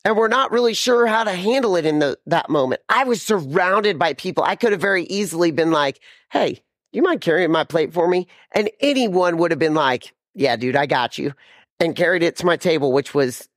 and 0.05 0.17
we're 0.17 0.29
not 0.29 0.51
really 0.51 0.75
sure 0.75 1.07
how 1.07 1.25
to 1.25 1.33
handle 1.33 1.77
it 1.77 1.87
in 1.87 1.99
the, 2.01 2.19
that 2.27 2.51
moment. 2.51 2.83
I 2.89 3.05
was 3.05 3.23
surrounded 3.23 3.99
by 3.99 4.15
people. 4.15 4.45
I 4.45 4.57
could 4.57 4.73
have 4.73 4.81
very 4.81 5.05
easily 5.05 5.51
been 5.51 5.71
like, 5.71 6.01
Hey, 6.31 6.63
you 6.93 7.03
mind 7.03 7.21
carrying 7.21 7.51
my 7.51 7.65
plate 7.65 7.93
for 7.93 8.07
me? 8.07 8.29
And 8.53 8.71
anyone 8.81 9.39
would 9.39 9.51
have 9.51 9.59
been 9.59 9.75
like, 9.75 10.15
yeah, 10.35 10.57
dude, 10.57 10.77
I 10.77 10.87
got 10.87 11.19
you 11.19 11.33
and 11.81 11.97
carried 11.97 12.23
it 12.23 12.37
to 12.37 12.47
my 12.47 12.57
table, 12.57 12.93
which 12.93 13.15
was 13.15 13.49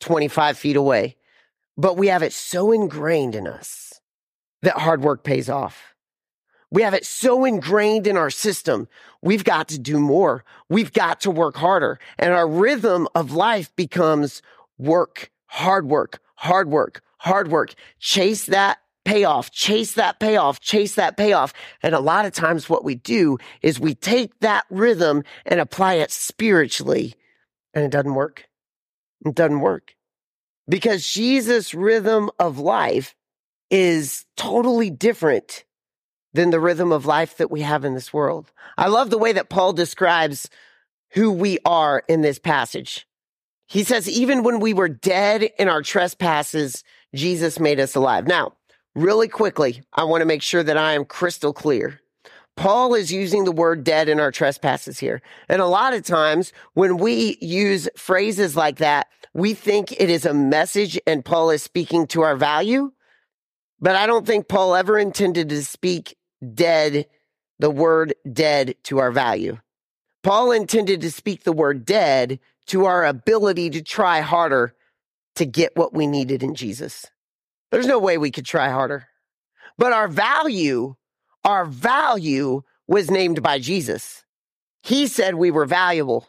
25 0.00 0.58
feet 0.58 0.76
away. 0.76 1.16
But 1.76 1.96
we 1.96 2.08
have 2.08 2.22
it 2.22 2.32
so 2.32 2.72
ingrained 2.72 3.34
in 3.34 3.46
us 3.46 4.00
that 4.62 4.78
hard 4.78 5.02
work 5.02 5.24
pays 5.24 5.48
off. 5.48 5.94
We 6.70 6.82
have 6.82 6.94
it 6.94 7.06
so 7.06 7.44
ingrained 7.44 8.06
in 8.06 8.16
our 8.16 8.30
system. 8.30 8.88
We've 9.22 9.44
got 9.44 9.68
to 9.68 9.78
do 9.78 9.98
more. 9.98 10.44
We've 10.68 10.92
got 10.92 11.20
to 11.20 11.30
work 11.30 11.56
harder. 11.56 11.98
And 12.18 12.32
our 12.32 12.48
rhythm 12.48 13.08
of 13.14 13.32
life 13.32 13.74
becomes 13.76 14.42
work, 14.76 15.30
hard 15.54 15.86
work, 15.86 16.20
hard 16.34 16.68
work, 16.68 17.00
hard 17.18 17.48
work. 17.48 17.74
Chase 18.00 18.46
that 18.46 18.78
payoff, 19.04 19.52
chase 19.52 19.94
that 19.94 20.18
payoff, 20.18 20.58
chase 20.58 20.96
that 20.96 21.16
payoff. 21.16 21.52
And 21.80 21.94
a 21.94 22.00
lot 22.00 22.26
of 22.26 22.32
times 22.32 22.68
what 22.68 22.82
we 22.82 22.96
do 22.96 23.38
is 23.62 23.78
we 23.78 23.94
take 23.94 24.40
that 24.40 24.64
rhythm 24.68 25.22
and 25.46 25.60
apply 25.60 25.94
it 25.94 26.10
spiritually 26.10 27.14
and 27.72 27.84
it 27.84 27.92
doesn't 27.92 28.14
work. 28.14 28.48
It 29.24 29.36
doesn't 29.36 29.60
work 29.60 29.94
because 30.68 31.06
Jesus' 31.06 31.72
rhythm 31.72 32.30
of 32.40 32.58
life 32.58 33.14
is 33.70 34.26
totally 34.36 34.90
different 34.90 35.64
than 36.32 36.50
the 36.50 36.60
rhythm 36.60 36.90
of 36.90 37.06
life 37.06 37.36
that 37.36 37.50
we 37.50 37.60
have 37.60 37.84
in 37.84 37.94
this 37.94 38.12
world. 38.12 38.50
I 38.76 38.88
love 38.88 39.10
the 39.10 39.18
way 39.18 39.32
that 39.32 39.50
Paul 39.50 39.72
describes 39.72 40.50
who 41.10 41.30
we 41.30 41.58
are 41.64 42.02
in 42.08 42.22
this 42.22 42.40
passage. 42.40 43.06
He 43.74 43.82
says, 43.82 44.08
even 44.08 44.44
when 44.44 44.60
we 44.60 44.72
were 44.72 44.88
dead 44.88 45.50
in 45.58 45.68
our 45.68 45.82
trespasses, 45.82 46.84
Jesus 47.12 47.58
made 47.58 47.80
us 47.80 47.96
alive. 47.96 48.24
Now, 48.24 48.52
really 48.94 49.26
quickly, 49.26 49.82
I 49.92 50.04
want 50.04 50.20
to 50.20 50.26
make 50.26 50.42
sure 50.42 50.62
that 50.62 50.76
I 50.76 50.92
am 50.92 51.04
crystal 51.04 51.52
clear. 51.52 52.00
Paul 52.56 52.94
is 52.94 53.12
using 53.12 53.42
the 53.42 53.50
word 53.50 53.82
dead 53.82 54.08
in 54.08 54.20
our 54.20 54.30
trespasses 54.30 55.00
here. 55.00 55.20
And 55.48 55.60
a 55.60 55.66
lot 55.66 55.92
of 55.92 56.04
times 56.04 56.52
when 56.74 56.98
we 56.98 57.36
use 57.40 57.88
phrases 57.96 58.54
like 58.54 58.76
that, 58.76 59.08
we 59.32 59.54
think 59.54 59.90
it 59.90 60.08
is 60.08 60.24
a 60.24 60.32
message 60.32 60.96
and 61.04 61.24
Paul 61.24 61.50
is 61.50 61.64
speaking 61.64 62.06
to 62.06 62.22
our 62.22 62.36
value. 62.36 62.92
But 63.80 63.96
I 63.96 64.06
don't 64.06 64.24
think 64.24 64.46
Paul 64.46 64.76
ever 64.76 65.00
intended 65.00 65.48
to 65.48 65.64
speak 65.64 66.16
dead, 66.54 67.06
the 67.58 67.70
word 67.70 68.14
dead 68.32 68.76
to 68.84 68.98
our 68.98 69.10
value. 69.10 69.58
Paul 70.22 70.52
intended 70.52 71.00
to 71.00 71.10
speak 71.10 71.42
the 71.42 71.52
word 71.52 71.84
dead 71.84 72.38
to 72.68 72.86
our 72.86 73.04
ability 73.04 73.70
to 73.70 73.82
try 73.82 74.20
harder 74.20 74.74
to 75.36 75.44
get 75.44 75.76
what 75.76 75.92
we 75.92 76.06
needed 76.06 76.42
in 76.42 76.54
Jesus. 76.54 77.06
There's 77.70 77.86
no 77.86 77.98
way 77.98 78.18
we 78.18 78.30
could 78.30 78.46
try 78.46 78.70
harder. 78.70 79.06
But 79.76 79.92
our 79.92 80.08
value 80.08 80.94
our 81.44 81.64
value 81.64 82.62
was 82.88 83.10
named 83.10 83.42
by 83.42 83.58
Jesus. 83.58 84.24
He 84.82 85.06
said 85.06 85.34
we 85.34 85.50
were 85.50 85.66
valuable. 85.66 86.28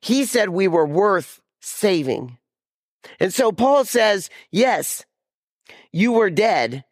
He 0.00 0.24
said 0.24 0.50
we 0.50 0.68
were 0.68 0.86
worth 0.86 1.40
saving. 1.60 2.38
And 3.20 3.32
so 3.32 3.52
Paul 3.52 3.84
says, 3.84 4.30
yes, 4.50 5.04
you 5.92 6.12
were 6.12 6.30
dead. 6.30 6.84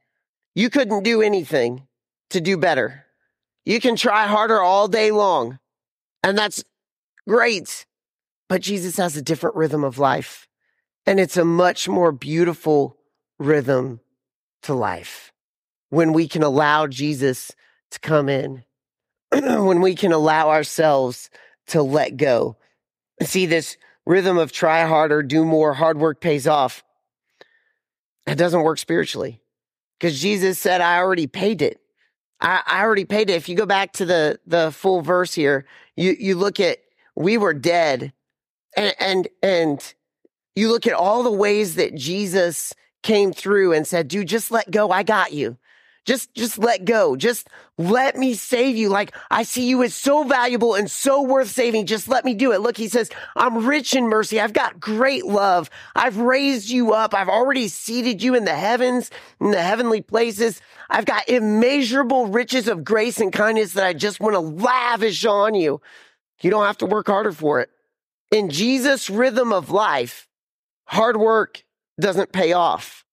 You 0.55 0.71
couldn't 0.71 1.03
do 1.03 1.23
anything 1.23 1.87
to 2.31 2.41
do 2.41 2.57
better. 2.57 3.05
You 3.65 3.81
can 3.81 3.97
try 3.97 4.27
harder 4.27 4.61
all 4.61 4.89
day 4.89 5.11
long. 5.11 5.59
And 6.23 6.37
that's 6.37 6.65
great. 7.27 7.87
But 8.53 8.61
Jesus 8.61 8.99
has 8.99 9.17
a 9.17 9.23
different 9.23 9.57
rhythm 9.57 9.83
of 9.83 9.99
life. 9.99 10.47
And 11.07 11.19
it's 11.19 11.39
a 11.39 11.45
much 11.45 11.89
more 11.89 12.13
beautiful 12.13 12.99
rhythm 13.39 14.01
to 14.65 14.75
life 14.75 15.33
when 15.89 16.13
we 16.13 16.29
can 16.29 16.43
allow 16.43 16.87
Jesus 16.87 17.53
to 17.93 17.99
come 17.99 18.29
in, 18.29 18.63
when 19.33 19.81
we 19.81 19.95
can 19.95 20.13
allow 20.13 20.51
ourselves 20.51 21.31
to 21.69 21.83
let 21.83 22.19
go. 22.19 22.59
See 23.23 23.47
this 23.47 23.79
rhythm 24.05 24.37
of 24.37 24.53
try 24.53 24.85
harder, 24.85 25.23
do 25.23 25.47
more, 25.47 25.73
hard 25.73 25.97
work 25.97 26.21
pays 26.21 26.47
off. 26.47 26.85
It 28.27 28.35
doesn't 28.35 28.65
work 28.65 28.79
spiritually 28.79 29.41
because 29.99 30.21
Jesus 30.21 30.59
said, 30.59 30.83
I 30.83 30.99
already 30.99 31.27
paid 31.27 31.63
it. 31.63 31.81
I, 32.39 32.61
I 32.67 32.83
already 32.83 33.07
paid 33.07 33.31
it. 33.31 33.37
If 33.37 33.49
you 33.49 33.57
go 33.57 33.65
back 33.65 33.95
to 33.95 34.05
the, 34.05 34.41
the 34.47 34.73
full 34.73 35.01
verse 35.01 35.33
here, 35.33 35.65
you, 35.97 36.15
you 36.21 36.35
look 36.35 36.61
at, 36.61 36.81
we 37.17 37.39
were 37.39 37.55
dead 37.55 38.13
and, 38.77 38.95
and, 38.99 39.29
and 39.43 39.95
you 40.55 40.69
look 40.69 40.87
at 40.87 40.93
all 40.93 41.23
the 41.23 41.31
ways 41.31 41.77
that 41.77 41.95
Jesus 41.95 42.73
came 43.03 43.33
through 43.33 43.73
and 43.73 43.87
said, 43.87 44.09
dude, 44.09 44.29
just 44.29 44.51
let 44.51 44.71
go. 44.71 44.91
I 44.91 45.03
got 45.03 45.33
you. 45.33 45.59
Just, 46.05 46.35
just 46.35 46.59
let 46.59 46.85
go. 46.85 47.15
Just 47.15 47.49
let 47.79 48.17
me 48.17 48.35
save 48.35 48.77
you. 48.77 48.89
Like 48.89 49.15
I 49.31 49.45
see 49.45 49.69
you 49.69 49.85
as 49.85 49.95
so 49.95 50.25
valuable 50.25 50.75
and 50.75 50.91
so 50.91 51.23
worth 51.23 51.49
saving. 51.49 51.87
Just 51.87 52.09
let 52.09 52.25
me 52.25 52.35
do 52.35 52.53
it. 52.53 52.61
Look, 52.61 52.77
he 52.77 52.89
says, 52.89 53.09
I'm 53.37 53.65
rich 53.65 53.95
in 53.95 54.09
mercy. 54.09 54.41
I've 54.41 54.53
got 54.53 54.81
great 54.81 55.25
love. 55.25 55.71
I've 55.95 56.17
raised 56.17 56.69
you 56.69 56.93
up. 56.93 57.15
I've 57.15 57.29
already 57.29 57.69
seated 57.69 58.21
you 58.21 58.35
in 58.35 58.45
the 58.45 58.55
heavens, 58.55 59.11
in 59.41 59.53
the 59.53 59.63
heavenly 59.63 60.01
places. 60.01 60.61
I've 60.91 61.05
got 61.05 61.29
immeasurable 61.29 62.27
riches 62.27 62.67
of 62.67 62.83
grace 62.83 63.21
and 63.21 63.33
kindness 63.33 63.75
that 63.75 63.87
I 63.87 63.93
just 63.93 64.19
want 64.19 64.35
to 64.35 64.41
lavish 64.41 65.25
on 65.25 65.55
you. 65.55 65.81
You 66.41 66.51
don't 66.51 66.67
have 66.67 66.79
to 66.79 66.87
work 66.87 67.07
harder 67.07 67.33
for 67.33 67.61
it. 67.61 67.71
In 68.33 68.49
Jesus' 68.49 69.11
rhythm 69.11 69.53
of 69.53 69.71
life, 69.71 70.27
hard 70.87 71.19
work 71.19 71.65
doesn't 72.01 72.33
pay 72.33 72.55
off 72.55 73.05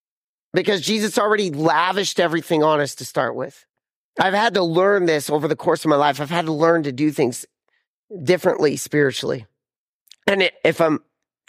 because 0.54 0.82
Jesus 0.82 1.20
already 1.20 1.52
lavished 1.52 2.22
everything 2.22 2.64
on 2.64 2.80
us 2.80 2.96
to 2.96 3.06
start 3.06 3.36
with. 3.36 3.66
I've 4.18 4.34
had 4.34 4.54
to 4.54 4.64
learn 4.64 5.06
this 5.06 5.30
over 5.30 5.48
the 5.48 5.58
course 5.58 5.84
of 5.84 5.90
my 5.90 5.98
life. 5.98 6.22
I've 6.22 6.30
had 6.30 6.46
to 6.46 6.54
learn 6.54 6.84
to 6.84 6.94
do 6.94 7.12
things 7.12 7.46
differently 8.24 8.78
spiritually. 8.78 9.46
And 10.26 10.50
if 10.64 10.80
I'm 10.80 11.04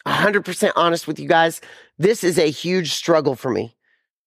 100% 0.06 0.72
honest 0.74 1.06
with 1.06 1.20
you 1.20 1.28
guys, 1.28 1.60
this 1.96 2.24
is 2.24 2.38
a 2.38 2.50
huge 2.50 2.92
struggle 2.92 3.36
for 3.36 3.50
me. 3.50 3.76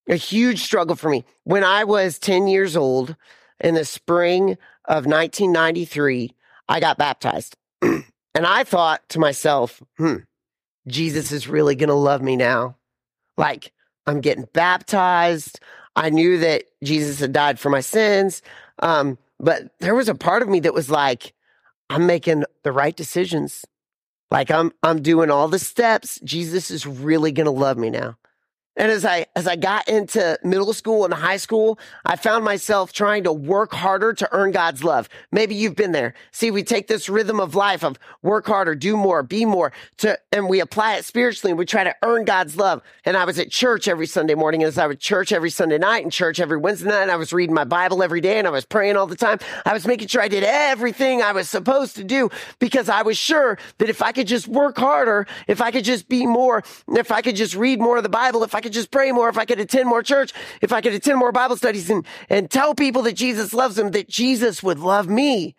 A 0.07 0.15
huge 0.15 0.59
struggle 0.59 0.95
for 0.95 1.09
me. 1.09 1.25
When 1.43 1.63
I 1.63 1.83
was 1.83 2.17
10 2.17 2.47
years 2.47 2.77
old 2.77 3.15
in 3.59 3.75
the 3.75 3.85
spring 3.85 4.57
of 4.85 5.05
1993, 5.05 6.33
I 6.69 6.79
got 6.79 6.97
baptized. 6.97 7.57
and 8.35 8.45
I 8.45 8.63
thought 8.63 9.07
to 9.09 9.19
myself, 9.19 9.81
hmm, 9.97 10.17
Jesus 10.87 11.31
is 11.31 11.47
really 11.47 11.75
going 11.75 11.89
to 11.89 11.95
love 11.95 12.21
me 12.21 12.35
now. 12.35 12.75
Like, 13.37 13.71
I'm 14.05 14.21
getting 14.21 14.47
baptized. 14.53 15.59
I 15.95 16.09
knew 16.09 16.39
that 16.39 16.65
Jesus 16.83 17.19
had 17.19 17.33
died 17.33 17.59
for 17.59 17.69
my 17.69 17.79
sins. 17.79 18.41
Um, 18.79 19.17
but 19.39 19.71
there 19.79 19.95
was 19.95 20.09
a 20.09 20.15
part 20.15 20.41
of 20.41 20.49
me 20.49 20.59
that 20.61 20.73
was 20.73 20.89
like, 20.89 21.33
I'm 21.89 22.07
making 22.07 22.43
the 22.63 22.71
right 22.71 22.95
decisions. 22.95 23.65
Like 24.31 24.49
I'm, 24.49 24.71
I'm 24.81 25.01
doing 25.01 25.29
all 25.29 25.47
the 25.47 25.59
steps. 25.59 26.19
Jesus 26.23 26.71
is 26.71 26.87
really 26.87 27.31
to 27.45 27.51
love 27.51 27.77
me 27.77 27.89
now. 27.89 28.17
And 28.75 28.91
as 28.91 29.05
I, 29.05 29.27
as 29.35 29.47
I 29.47 29.55
got 29.55 29.87
into 29.87 30.37
middle 30.43 30.73
school 30.73 31.05
and 31.05 31.13
high 31.13 31.37
school, 31.37 31.77
I 32.05 32.15
found 32.15 32.43
myself 32.43 32.91
trying 32.91 33.23
to 33.25 33.31
work 33.31 33.71
harder 33.71 34.13
to 34.13 34.27
earn 34.31 34.51
God's 34.51 34.83
love. 34.83 35.09
Maybe 35.31 35.53
you've 35.53 35.75
been 35.75 35.91
there. 35.91 36.15
See, 36.31 36.49
we 36.49 36.63
take 36.63 36.87
this 36.87 37.07
rhythm 37.07 37.39
of 37.39 37.53
life 37.53 37.83
of 37.83 37.99
work 38.23 38.47
harder, 38.47 38.73
do 38.73 38.97
more, 38.97 39.21
be 39.21 39.45
more 39.45 39.71
to, 39.97 40.17
and 40.31 40.49
we 40.49 40.59
apply 40.59 40.95
it 40.95 41.05
spiritually 41.05 41.51
and 41.51 41.59
we 41.59 41.65
try 41.65 41.83
to 41.83 41.95
earn 42.01 42.25
God's 42.25 42.57
love. 42.57 42.81
And 43.05 43.15
I 43.15 43.25
was 43.25 43.37
at 43.37 43.51
church 43.51 43.87
every 43.87 44.07
Sunday 44.07 44.33
morning 44.33 44.63
and 44.63 44.69
as 44.69 44.79
I 44.79 44.87
was 44.87 44.97
church 44.97 45.31
every 45.31 45.51
Sunday 45.51 45.77
night 45.77 46.01
and 46.03 46.11
church 46.11 46.39
every 46.39 46.57
Wednesday 46.57 46.89
night. 46.89 47.03
And 47.03 47.11
I 47.11 47.17
was 47.17 47.31
reading 47.31 47.53
my 47.53 47.65
Bible 47.65 48.01
every 48.01 48.21
day 48.21 48.39
and 48.39 48.47
I 48.47 48.51
was 48.51 48.65
praying 48.65 48.97
all 48.97 49.05
the 49.05 49.15
time. 49.15 49.37
I 49.67 49.73
was 49.73 49.85
making 49.85 50.07
sure 50.07 50.21
I 50.21 50.27
did 50.27 50.43
everything 50.43 51.21
I 51.21 51.33
was 51.33 51.47
supposed 51.47 51.95
to 51.97 52.03
do 52.03 52.31
because 52.57 52.89
I 52.89 53.03
was 53.03 53.19
sure 53.19 53.59
that 53.77 53.89
if 53.89 54.01
I 54.01 54.11
could 54.11 54.25
just 54.25 54.47
work 54.47 54.79
harder, 54.79 55.27
if 55.47 55.61
I 55.61 55.69
could 55.69 55.83
just 55.83 56.09
be 56.09 56.25
more, 56.25 56.63
if 56.87 57.11
I 57.11 57.21
could 57.21 57.35
just 57.35 57.53
read 57.53 57.79
more 57.79 57.97
of 57.97 58.03
the 58.03 58.09
Bible, 58.09 58.43
if 58.43 58.55
I 58.55 58.62
could 58.63 58.73
just 58.73 58.89
pray 58.89 59.11
more, 59.11 59.29
if 59.29 59.37
I 59.37 59.45
could 59.45 59.59
attend 59.59 59.87
more 59.87 60.01
church, 60.01 60.33
if 60.61 60.73
I 60.73 60.81
could 60.81 60.93
attend 60.93 61.19
more 61.19 61.31
Bible 61.31 61.57
studies 61.57 61.91
and, 61.91 62.03
and 62.29 62.49
tell 62.49 62.73
people 62.73 63.03
that 63.03 63.13
Jesus 63.13 63.53
loves 63.53 63.75
them, 63.75 63.91
that 63.91 64.09
Jesus 64.09 64.63
would 64.63 64.79
love 64.79 65.07
me. 65.07 65.55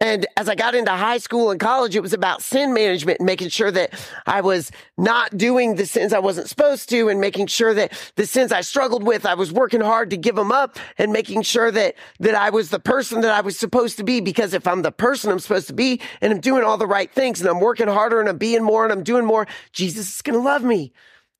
And 0.00 0.26
as 0.36 0.48
I 0.48 0.54
got 0.54 0.76
into 0.76 0.92
high 0.92 1.18
school 1.18 1.50
and 1.50 1.58
college, 1.58 1.96
it 1.96 2.02
was 2.02 2.12
about 2.12 2.40
sin 2.40 2.72
management 2.72 3.18
and 3.18 3.26
making 3.26 3.48
sure 3.48 3.72
that 3.72 3.94
I 4.26 4.42
was 4.42 4.70
not 4.96 5.36
doing 5.36 5.74
the 5.74 5.86
sins 5.86 6.12
I 6.12 6.20
wasn't 6.20 6.48
supposed 6.48 6.88
to 6.90 7.08
and 7.08 7.20
making 7.20 7.48
sure 7.48 7.74
that 7.74 7.92
the 8.14 8.24
sins 8.24 8.52
I 8.52 8.60
struggled 8.60 9.02
with, 9.02 9.26
I 9.26 9.34
was 9.34 9.52
working 9.52 9.80
hard 9.80 10.10
to 10.10 10.16
give 10.16 10.36
them 10.36 10.52
up 10.52 10.78
and 10.98 11.12
making 11.12 11.42
sure 11.42 11.72
that, 11.72 11.96
that 12.20 12.36
I 12.36 12.50
was 12.50 12.70
the 12.70 12.78
person 12.78 13.22
that 13.22 13.32
I 13.32 13.40
was 13.40 13.58
supposed 13.58 13.96
to 13.96 14.04
be. 14.04 14.20
Because 14.20 14.54
if 14.54 14.68
I'm 14.68 14.82
the 14.82 14.92
person 14.92 15.32
I'm 15.32 15.40
supposed 15.40 15.66
to 15.66 15.74
be 15.74 16.00
and 16.20 16.32
I'm 16.32 16.40
doing 16.40 16.62
all 16.62 16.78
the 16.78 16.86
right 16.86 17.12
things 17.12 17.40
and 17.40 17.50
I'm 17.50 17.60
working 17.60 17.88
harder 17.88 18.20
and 18.20 18.28
I'm 18.28 18.38
being 18.38 18.62
more 18.62 18.84
and 18.84 18.92
I'm 18.92 19.02
doing 19.02 19.24
more, 19.24 19.48
Jesus 19.72 20.14
is 20.14 20.22
going 20.22 20.38
to 20.38 20.44
love 20.44 20.62
me. 20.62 20.92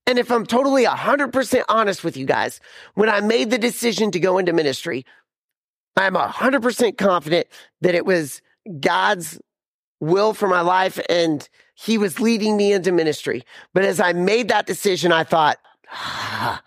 And 0.09 0.19
if 0.19 0.33
I'm 0.33 0.47
totally 0.47 0.87
100% 0.87 1.65
honest 1.69 2.03
with 2.03 2.17
you 2.17 2.25
guys, 2.25 2.61
when 2.95 3.11
I 3.11 3.21
made 3.21 3.51
the 3.51 3.59
decision 3.59 4.11
to 4.13 4.19
go 4.19 4.39
into 4.39 4.55
ministry, 4.55 5.05
I'm 5.99 6.15
100% 6.15 6.97
confident 6.97 7.47
that 7.83 7.95
it 7.95 8.07
was 8.07 8.41
God's 8.81 9.39
will 10.01 10.33
for 10.33 10.49
my 10.49 10.63
life 10.63 10.99
and 11.11 11.47
he 11.75 11.99
was 11.99 12.21
leading 12.21 12.57
me 12.57 12.73
into 12.73 12.91
ministry. 12.91 13.45
But 13.75 13.85
as 13.85 14.01
I 14.01 14.15
made 14.15 14.49
that 14.49 14.65
decision, 14.65 15.13
I 15.13 15.25
thought, 15.25 15.59
ah, 15.93 16.63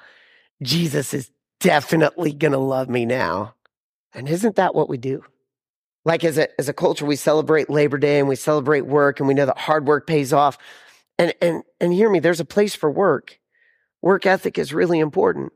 Jesus 0.62 1.12
is 1.12 1.32
definitely 1.60 2.34
going 2.34 2.52
to 2.52 2.60
love 2.60 2.90
me 2.90 3.08
now. 3.08 3.56
And 4.14 4.30
isn't 4.30 4.58
that 4.58 4.76
what 4.76 4.88
we 4.88 5.00
do? 5.00 5.24
Like 6.06 6.24
as 6.24 6.38
a, 6.38 6.48
as 6.60 6.70
a 6.70 6.74
culture, 6.74 7.08
we 7.08 7.16
celebrate 7.16 7.72
Labor 7.72 7.98
Day 7.98 8.20
and 8.20 8.30
we 8.30 8.36
celebrate 8.36 8.82
work 8.82 9.20
and 9.20 9.28
we 9.28 9.34
know 9.34 9.48
that 9.48 9.58
hard 9.58 9.88
work 9.88 10.06
pays 10.06 10.32
off. 10.32 10.60
And, 11.22 11.36
and, 11.40 11.64
and 11.80 11.94
hear 11.94 12.10
me, 12.10 12.20
there's 12.20 12.40
a 12.40 12.46
place 12.46 12.74
for 12.74 12.90
work. 12.90 13.38
Work 14.02 14.26
ethic 14.26 14.58
is 14.58 14.74
really 14.74 14.98
important, 14.98 15.54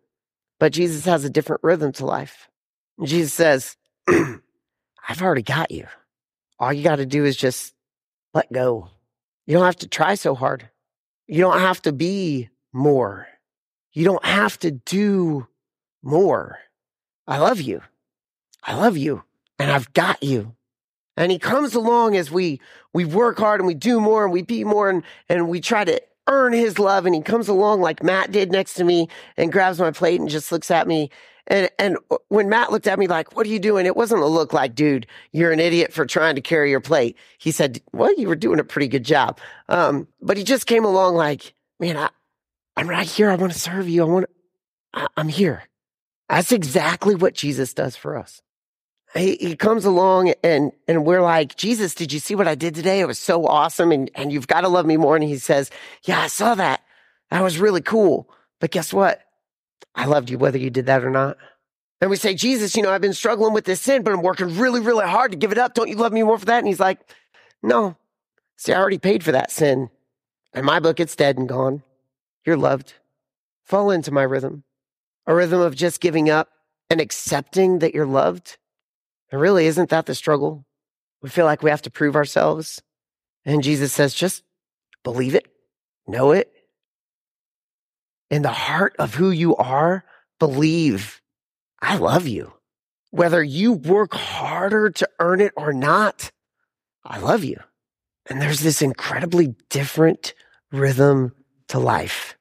but 0.60 0.72
Jesus 0.72 1.06
has 1.06 1.26
a 1.26 1.30
different 1.30 1.64
rhythm 1.64 1.92
to 1.94 2.06
life. 2.06 2.50
Jesus 3.04 3.34
says, 3.34 3.76
I've 4.08 5.24
already 5.24 5.42
got 5.42 5.72
you. 5.72 5.88
All 6.60 6.72
you 6.72 6.84
got 6.84 6.98
to 6.98 7.08
do 7.08 7.26
is 7.26 7.36
just 7.36 7.74
let 8.36 8.54
go. 8.54 8.92
You 9.48 9.56
don't 9.56 9.66
have 9.66 9.78
to 9.78 9.88
try 9.88 10.14
so 10.14 10.36
hard. 10.36 10.70
You 11.26 11.42
don't 11.42 11.60
have 11.60 11.82
to 11.82 11.92
be 11.92 12.50
more. 12.72 13.28
You 13.92 14.06
don't 14.06 14.24
have 14.24 14.60
to 14.60 14.70
do 14.70 15.48
more. 16.04 16.60
I 17.26 17.40
love 17.40 17.60
you. 17.60 17.82
I 18.64 18.76
love 18.76 18.98
you 18.98 19.24
and 19.58 19.72
I've 19.72 19.92
got 19.94 20.22
you. 20.22 20.56
And 21.18 21.32
he 21.32 21.40
comes 21.40 21.76
along 21.76 22.16
as 22.18 22.30
we, 22.30 22.60
we 22.94 23.06
work 23.06 23.38
hard 23.38 23.60
and 23.60 23.68
we 23.68 23.74
do 23.74 24.00
more 24.00 24.24
and 24.24 24.34
we 24.34 24.42
be 24.42 24.64
more 24.64 24.90
and, 24.90 25.04
and 25.30 25.48
we 25.48 25.62
try 25.62 25.86
to 25.86 26.02
earn 26.28 26.54
his 26.54 26.78
love. 26.80 27.06
And 27.06 27.16
he 27.16 27.22
comes 27.22 27.48
along 27.48 27.82
like 27.82 28.04
Matt 28.04 28.32
did 28.32 28.52
next 28.52 28.74
to 28.76 28.84
me 28.84 29.08
and 29.38 29.52
grabs 29.52 29.80
my 29.80 29.92
plate 29.92 30.20
and 30.20 30.30
just 30.30 30.52
looks 30.52 30.72
at 30.72 30.88
me 30.88 31.10
and 31.48 31.70
and 31.78 31.98
when 32.30 32.50
Matt 32.50 32.72
looked 32.72 32.88
at 32.88 32.98
me 32.98 33.08
like, 33.08 33.36
"What 33.36 33.46
are 33.46 33.50
you 33.50 33.60
doing?" 33.60 33.86
It 33.86 33.96
wasn't 33.96 34.22
a 34.22 34.28
look 34.28 34.54
like, 34.54 34.74
"Dude, 34.74 35.06
you're 35.32 35.52
an 35.52 35.60
idiot 35.60 35.94
for 35.94 36.06
trying 36.06 36.36
to 36.36 36.42
carry 36.42 36.72
your 36.72 36.80
plate." 36.80 37.18
He 37.38 37.52
said, 37.52 37.82
"Well, 37.94 38.14
you 38.18 38.28
were 38.28 38.36
doing 38.36 38.60
a 38.60 38.64
pretty 38.64 38.88
good 38.88 39.04
job." 39.04 39.40
Um, 39.70 40.08
but 40.22 40.38
he 40.38 40.44
just 40.44 40.66
came 40.66 40.86
along 40.86 41.16
like, 41.16 41.54
"Man, 41.80 41.98
I, 41.98 42.10
I'm 42.76 42.90
right 42.90 43.08
here. 43.08 43.30
I 43.30 43.36
want 43.36 43.54
to 43.54 43.60
serve 43.60 43.88
you. 43.88 44.02
I 44.04 44.06
want. 44.06 44.26
I, 44.94 45.08
I'm 45.18 45.30
here." 45.30 45.64
That's 46.30 46.52
exactly 46.52 47.14
what 47.14 47.36
Jesus 47.36 47.74
does 47.74 47.96
for 47.96 48.18
us. 48.18 48.42
He, 49.16 49.38
he 49.38 49.56
comes 49.56 49.86
along 49.86 50.34
and 50.44 50.74
and 50.88 51.06
we're 51.06 51.22
like, 51.22 51.56
Jesus, 51.56 51.96
did 51.96 52.12
you 52.12 52.20
see 52.20 52.36
what 52.36 52.48
I 52.48 52.56
did 52.56 52.76
today? 52.76 53.00
It 53.00 53.08
was 53.08 53.20
so 53.20 53.46
awesome, 53.46 53.92
and 53.92 54.12
and 54.14 54.32
you've 54.32 54.48
got 54.48 54.62
to 54.62 54.68
love 54.68 54.86
me 54.86 54.98
more. 54.98 55.16
And 55.16 55.24
he 55.24 55.38
says, 55.38 55.72
Yeah, 56.04 56.20
I 56.20 56.28
saw 56.28 56.56
that. 56.56 56.82
That 57.32 57.42
was 57.42 57.58
really 57.58 57.82
cool. 57.82 58.30
But 58.60 58.72
guess 58.72 58.94
what? 58.94 59.22
I 59.96 60.06
loved 60.06 60.30
you 60.30 60.38
whether 60.38 60.58
you 60.58 60.70
did 60.70 60.88
that 60.88 61.04
or 61.04 61.10
not. 61.10 61.38
And 62.02 62.10
we 62.10 62.18
say, 62.18 62.36
Jesus, 62.36 62.76
you 62.76 62.84
know, 62.84 62.92
I've 62.92 63.02
been 63.02 63.14
struggling 63.14 63.54
with 63.54 63.64
this 63.64 63.82
sin, 63.82 64.04
but 64.04 64.14
I'm 64.14 64.22
working 64.22 64.58
really, 64.58 64.82
really 64.82 65.06
hard 65.06 65.32
to 65.32 65.38
give 65.38 65.54
it 65.54 65.58
up. 65.58 65.74
Don't 65.74 65.90
you 65.90 65.96
love 65.96 66.12
me 66.12 66.24
more 66.24 66.38
for 66.38 66.46
that? 66.46 66.60
And 66.60 66.68
he's 66.68 66.80
like, 66.80 67.00
No. 67.64 67.96
See, 68.58 68.74
I 68.74 68.80
already 68.80 68.98
paid 68.98 69.24
for 69.24 69.32
that 69.32 69.52
sin. 69.52 69.90
In 70.54 70.66
my 70.66 70.80
book, 70.80 71.00
it's 71.00 71.16
dead 71.16 71.38
and 71.38 71.48
gone. 71.48 71.84
You're 72.46 72.58
loved. 72.58 72.94
Fall 73.64 73.92
into 73.92 74.12
my 74.12 74.24
rhythm, 74.24 74.64
a 75.26 75.34
rhythm 75.34 75.60
of 75.60 75.76
just 75.76 76.00
giving 76.00 76.30
up 76.30 76.50
and 76.90 77.02
accepting 77.02 77.80
that 77.80 77.96
you're 77.96 78.06
loved. 78.06 78.58
And 79.32 79.42
really, 79.42 79.66
isn't 79.66 79.90
that 79.90 80.06
the 80.06 80.16
struggle? 80.16 80.66
We 81.22 81.30
feel 81.30 81.46
like 81.46 81.64
we 81.64 81.70
have 81.70 81.82
to 81.84 81.92
prove 81.92 82.16
ourselves. 82.16 82.82
And 83.46 83.64
Jesus 83.64 83.92
says, 83.92 84.14
just 84.14 84.44
believe 85.04 85.36
it, 85.36 85.48
know 86.08 86.32
it, 86.32 86.52
in 88.30 88.42
the 88.42 88.52
heart 88.52 88.96
of 89.00 89.16
who 89.16 89.30
you 89.30 89.56
are, 89.56 90.04
believe 90.40 91.22
I 91.82 91.98
love 91.98 92.28
you. 92.28 92.54
Whether 93.12 93.44
you 93.44 93.74
work 93.74 94.14
harder 94.14 94.90
to 94.90 95.10
earn 95.20 95.42
it 95.42 95.54
or 95.56 95.72
not, 95.72 96.32
I 97.04 97.20
love 97.20 97.44
you. 97.44 97.58
And 98.28 98.42
there's 98.42 98.62
this 98.62 98.82
incredibly 98.82 99.56
different 99.70 100.34
rhythm 100.72 101.34
to 101.70 101.80
life. 101.80 102.36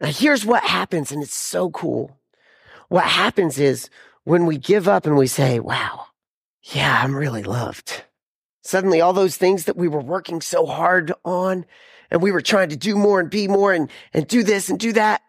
Now, 0.00 0.08
here's 0.08 0.44
what 0.44 0.64
happens, 0.64 1.12
and 1.12 1.22
it's 1.22 1.34
so 1.34 1.70
cool. 1.70 2.18
What 2.88 3.04
happens 3.04 3.58
is 3.58 3.90
when 4.24 4.46
we 4.46 4.56
give 4.56 4.88
up 4.88 5.06
and 5.06 5.16
we 5.16 5.26
say, 5.26 5.60
wow, 5.60 6.06
yeah, 6.62 7.00
I'm 7.02 7.14
really 7.14 7.42
loved. 7.42 8.04
Suddenly, 8.62 9.00
all 9.00 9.12
those 9.12 9.36
things 9.36 9.64
that 9.64 9.76
we 9.76 9.88
were 9.88 10.00
working 10.00 10.40
so 10.40 10.66
hard 10.66 11.12
on 11.24 11.64
and 12.10 12.22
we 12.22 12.32
were 12.32 12.42
trying 12.42 12.68
to 12.70 12.76
do 12.76 12.96
more 12.96 13.20
and 13.20 13.30
be 13.30 13.48
more 13.48 13.72
and, 13.72 13.90
and 14.12 14.26
do 14.26 14.42
this 14.42 14.68
and 14.68 14.78
do 14.78 14.92
that, 14.92 15.22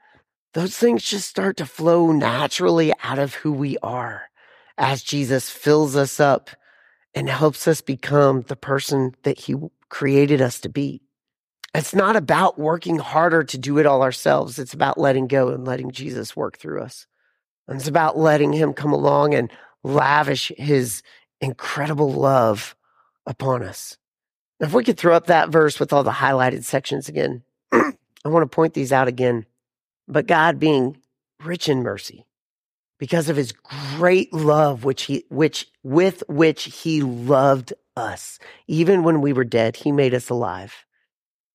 those 0.54 0.76
things 0.76 1.04
just 1.04 1.30
start 1.30 1.58
to 1.58 1.66
flow 1.66 2.12
naturally 2.12 2.92
out 3.04 3.20
of 3.20 3.36
who 3.36 3.52
we 3.52 3.78
are 3.84 4.24
as 4.78 5.04
Jesus 5.04 5.50
fills 5.50 5.96
us 5.96 6.20
up 6.20 6.50
and 7.14 7.30
helps 7.30 7.68
us 7.68 7.82
become 7.82 8.42
the 8.44 8.56
person 8.56 9.14
that 9.24 9.40
he 9.40 9.56
created 9.90 10.42
us 10.42 10.60
to 10.62 10.70
be. 10.70 11.02
It's 11.76 11.94
not 11.94 12.16
about 12.16 12.58
working 12.58 12.98
harder 12.98 13.44
to 13.44 13.58
do 13.58 13.78
it 13.78 13.86
all 13.86 14.02
ourselves. 14.02 14.58
It's 14.58 14.74
about 14.74 14.98
letting 14.98 15.28
go 15.28 15.50
and 15.50 15.66
letting 15.66 15.92
Jesus 15.92 16.36
work 16.36 16.58
through 16.58 16.82
us. 16.82 17.06
And 17.68 17.78
it's 17.78 17.88
about 17.88 18.18
letting 18.18 18.54
him 18.54 18.74
come 18.74 18.92
along 18.92 19.36
and 19.36 19.52
lavish 19.84 20.52
his 20.58 21.02
incredible 21.42 22.12
love 22.12 22.76
upon 23.26 23.64
us. 23.64 23.98
If 24.60 24.74
we 24.74 24.84
could 24.84 24.98
throw 24.98 25.16
up 25.16 25.28
that 25.28 25.50
verse 25.50 25.80
with 25.80 25.94
all 25.94 26.04
the 26.04 26.12
highlighted 26.12 26.64
sections 26.64 27.08
again, 27.08 27.44
I 27.72 27.94
want 28.26 28.50
to 28.50 28.54
point 28.56 28.74
these 28.74 28.92
out 28.92 29.08
again. 29.08 29.46
But 30.08 30.28
God 30.28 30.60
being 30.60 30.98
rich 31.44 31.70
in 31.70 31.84
mercy 31.84 32.26
because 32.98 33.30
of 33.30 33.38
his 33.38 33.54
great 33.54 34.34
love, 34.34 34.84
which 34.84 35.04
he, 35.04 35.24
which, 35.30 35.68
with 35.84 36.24
which 36.28 36.64
he 36.66 37.02
loved 37.02 37.74
us. 37.96 38.40
Even 38.68 39.04
when 39.04 39.22
we 39.22 39.32
were 39.32 39.46
dead, 39.46 39.78
he 39.78 39.92
made 39.92 40.14
us 40.14 40.30
alive 40.30 40.86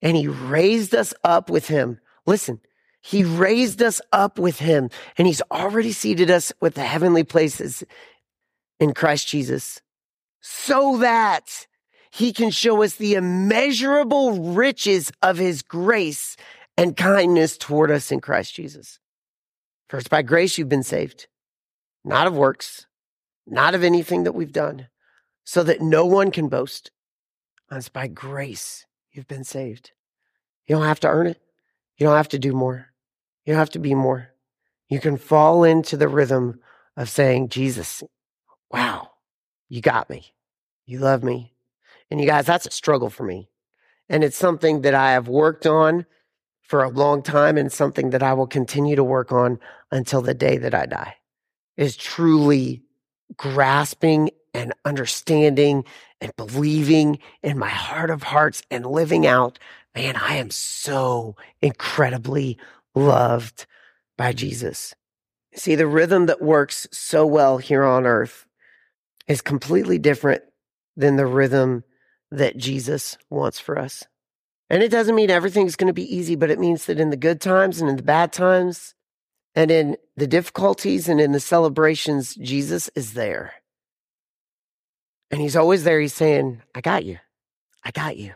and 0.01 0.17
he 0.17 0.29
raised 0.29 0.95
us 0.95 1.13
up 1.25 1.51
with 1.51 1.69
him. 1.69 1.99
Listen, 2.27 2.61
he 3.01 3.25
raised 3.25 3.83
us 3.83 4.01
up 4.13 4.39
with 4.39 4.59
him 4.59 4.89
and 5.19 5.27
he's 5.27 5.43
already 5.51 5.93
seated 5.93 6.31
us 6.31 6.53
with 6.61 6.75
the 6.75 6.85
heavenly 6.85 7.25
places 7.25 7.85
in 8.81 8.95
Christ 8.95 9.29
Jesus 9.29 9.81
so 10.41 10.99
that 10.99 11.67
he 12.11 12.33
can 12.33 12.51
show 12.51 12.83
us 12.83 12.97
the 12.97 13.15
immeasurable 13.15 14.53
riches 14.53 15.11
of 15.23 15.39
his 15.39 15.63
grace 15.63 16.37
and 16.77 16.97
kindness 16.97 17.57
toward 17.57 17.91
us 17.91 18.13
in 18.13 18.21
Christ 18.21 18.55
Jesus. 18.55 18.99
First, 19.89 20.11
by 20.11 20.23
grace 20.23 20.59
you've 20.59 20.69
been 20.69 20.83
saved, 20.83 21.29
not 22.05 22.27
of 22.27 22.37
works, 22.37 22.87
not 23.47 23.75
of 23.75 23.83
anything 23.83 24.25
that 24.25 24.35
we've 24.35 24.53
done, 24.53 24.89
so 25.45 25.63
that 25.63 25.81
no 25.81 26.05
one 26.07 26.31
can 26.31 26.49
boast. 26.49 26.91
It's 27.71 27.89
by 27.89 28.07
grace 28.07 28.87
you've 29.11 29.29
been 29.29 29.45
saved. 29.45 29.93
You 30.67 30.77
don't 30.77 30.85
have 30.85 31.01
to 31.01 31.09
earn 31.09 31.27
it. 31.27 31.41
You 31.97 32.07
don't 32.07 32.17
have 32.17 32.29
to 32.29 32.39
do 32.39 32.53
more. 32.53 32.89
You 33.45 33.53
don't 33.53 33.61
have 33.61 33.71
to 33.71 33.79
be 33.79 33.95
more. 33.95 34.31
You 34.89 35.01
can 35.01 35.17
fall 35.17 35.65
into 35.65 35.97
the 35.97 36.09
rhythm 36.09 36.61
of 36.97 37.09
saying, 37.09 37.49
Jesus, 37.49 38.03
wow, 38.75 39.09
you 39.69 39.81
got 39.81 40.11
me. 40.11 40.35
You 40.85 40.99
love 40.99 41.23
me. 41.23 41.55
And 42.11 42.21
you 42.21 42.27
guys, 42.27 42.45
that's 42.45 42.67
a 42.67 42.73
struggle 42.73 43.09
for 43.09 43.23
me. 43.23 43.49
And 44.09 44.25
it's 44.25 44.37
something 44.37 44.81
that 44.81 44.95
I 44.97 45.13
have 45.13 45.29
worked 45.29 45.65
on 45.65 46.07
for 46.61 46.83
a 46.83 46.89
long 46.89 47.23
time 47.23 47.57
and 47.57 47.71
something 47.71 48.11
that 48.11 48.23
I 48.23 48.33
will 48.33 48.49
continue 48.49 48.97
to 48.97 49.05
work 49.05 49.31
on 49.31 49.61
until 49.93 50.23
the 50.23 50.35
day 50.35 50.57
that 50.57 50.75
I 50.75 50.87
die 50.87 51.15
is 51.77 51.97
truly 51.97 52.83
grasping 53.37 54.31
and 54.53 54.73
understanding 54.85 55.85
and 56.21 56.35
believing 56.35 57.21
in 57.45 57.57
my 57.57 57.69
heart 57.69 58.11
of 58.11 58.25
hearts 58.25 58.61
and 58.73 58.85
living 58.85 59.25
out, 59.25 59.61
man, 59.95 60.17
I 60.17 60.35
am 60.35 60.51
so 60.51 61.37
incredibly 61.63 62.59
loved 62.97 63.67
by 64.19 64.33
Jesus. 64.33 64.97
See, 65.55 65.77
the 65.77 65.87
rhythm 65.87 66.27
that 66.27 66.43
works 66.43 66.89
so 66.91 67.25
well 67.25 67.59
here 67.59 67.85
on 67.85 68.05
earth 68.05 68.47
is 69.27 69.41
completely 69.41 69.99
different 69.99 70.43
than 70.97 71.17
the 71.17 71.27
rhythm 71.27 71.85
that 72.31 72.57
Jesus 72.57 73.17
wants 73.31 73.59
for 73.59 73.79
us. 73.79 74.05
And 74.71 74.83
it 74.83 74.91
doesn't 74.91 75.15
mean 75.15 75.31
everything's 75.31 75.77
going 75.77 75.89
to 75.89 75.93
be 75.93 76.17
easy, 76.17 76.37
but 76.37 76.51
it 76.51 76.59
means 76.59 76.87
that 76.87 76.99
in 76.99 77.11
the 77.11 77.17
good 77.17 77.41
times 77.41 77.81
and 77.81 77.89
in 77.89 77.97
the 77.97 78.03
bad 78.03 78.33
times 78.33 78.95
and 79.55 79.71
in 79.71 79.97
the 80.17 80.27
difficulties 80.27 81.09
and 81.09 81.21
in 81.21 81.33
the 81.33 81.41
celebrations, 81.41 82.35
Jesus 82.35 82.91
is 82.95 83.15
there. 83.15 83.55
And 85.31 85.41
he's 85.41 85.57
always 85.57 85.85
there. 85.85 86.01
He's 86.01 86.15
saying, 86.15 86.63
I 86.75 86.81
got 86.81 87.05
you. 87.05 87.19
I 87.85 87.91
got 87.91 88.17
you. 88.17 88.35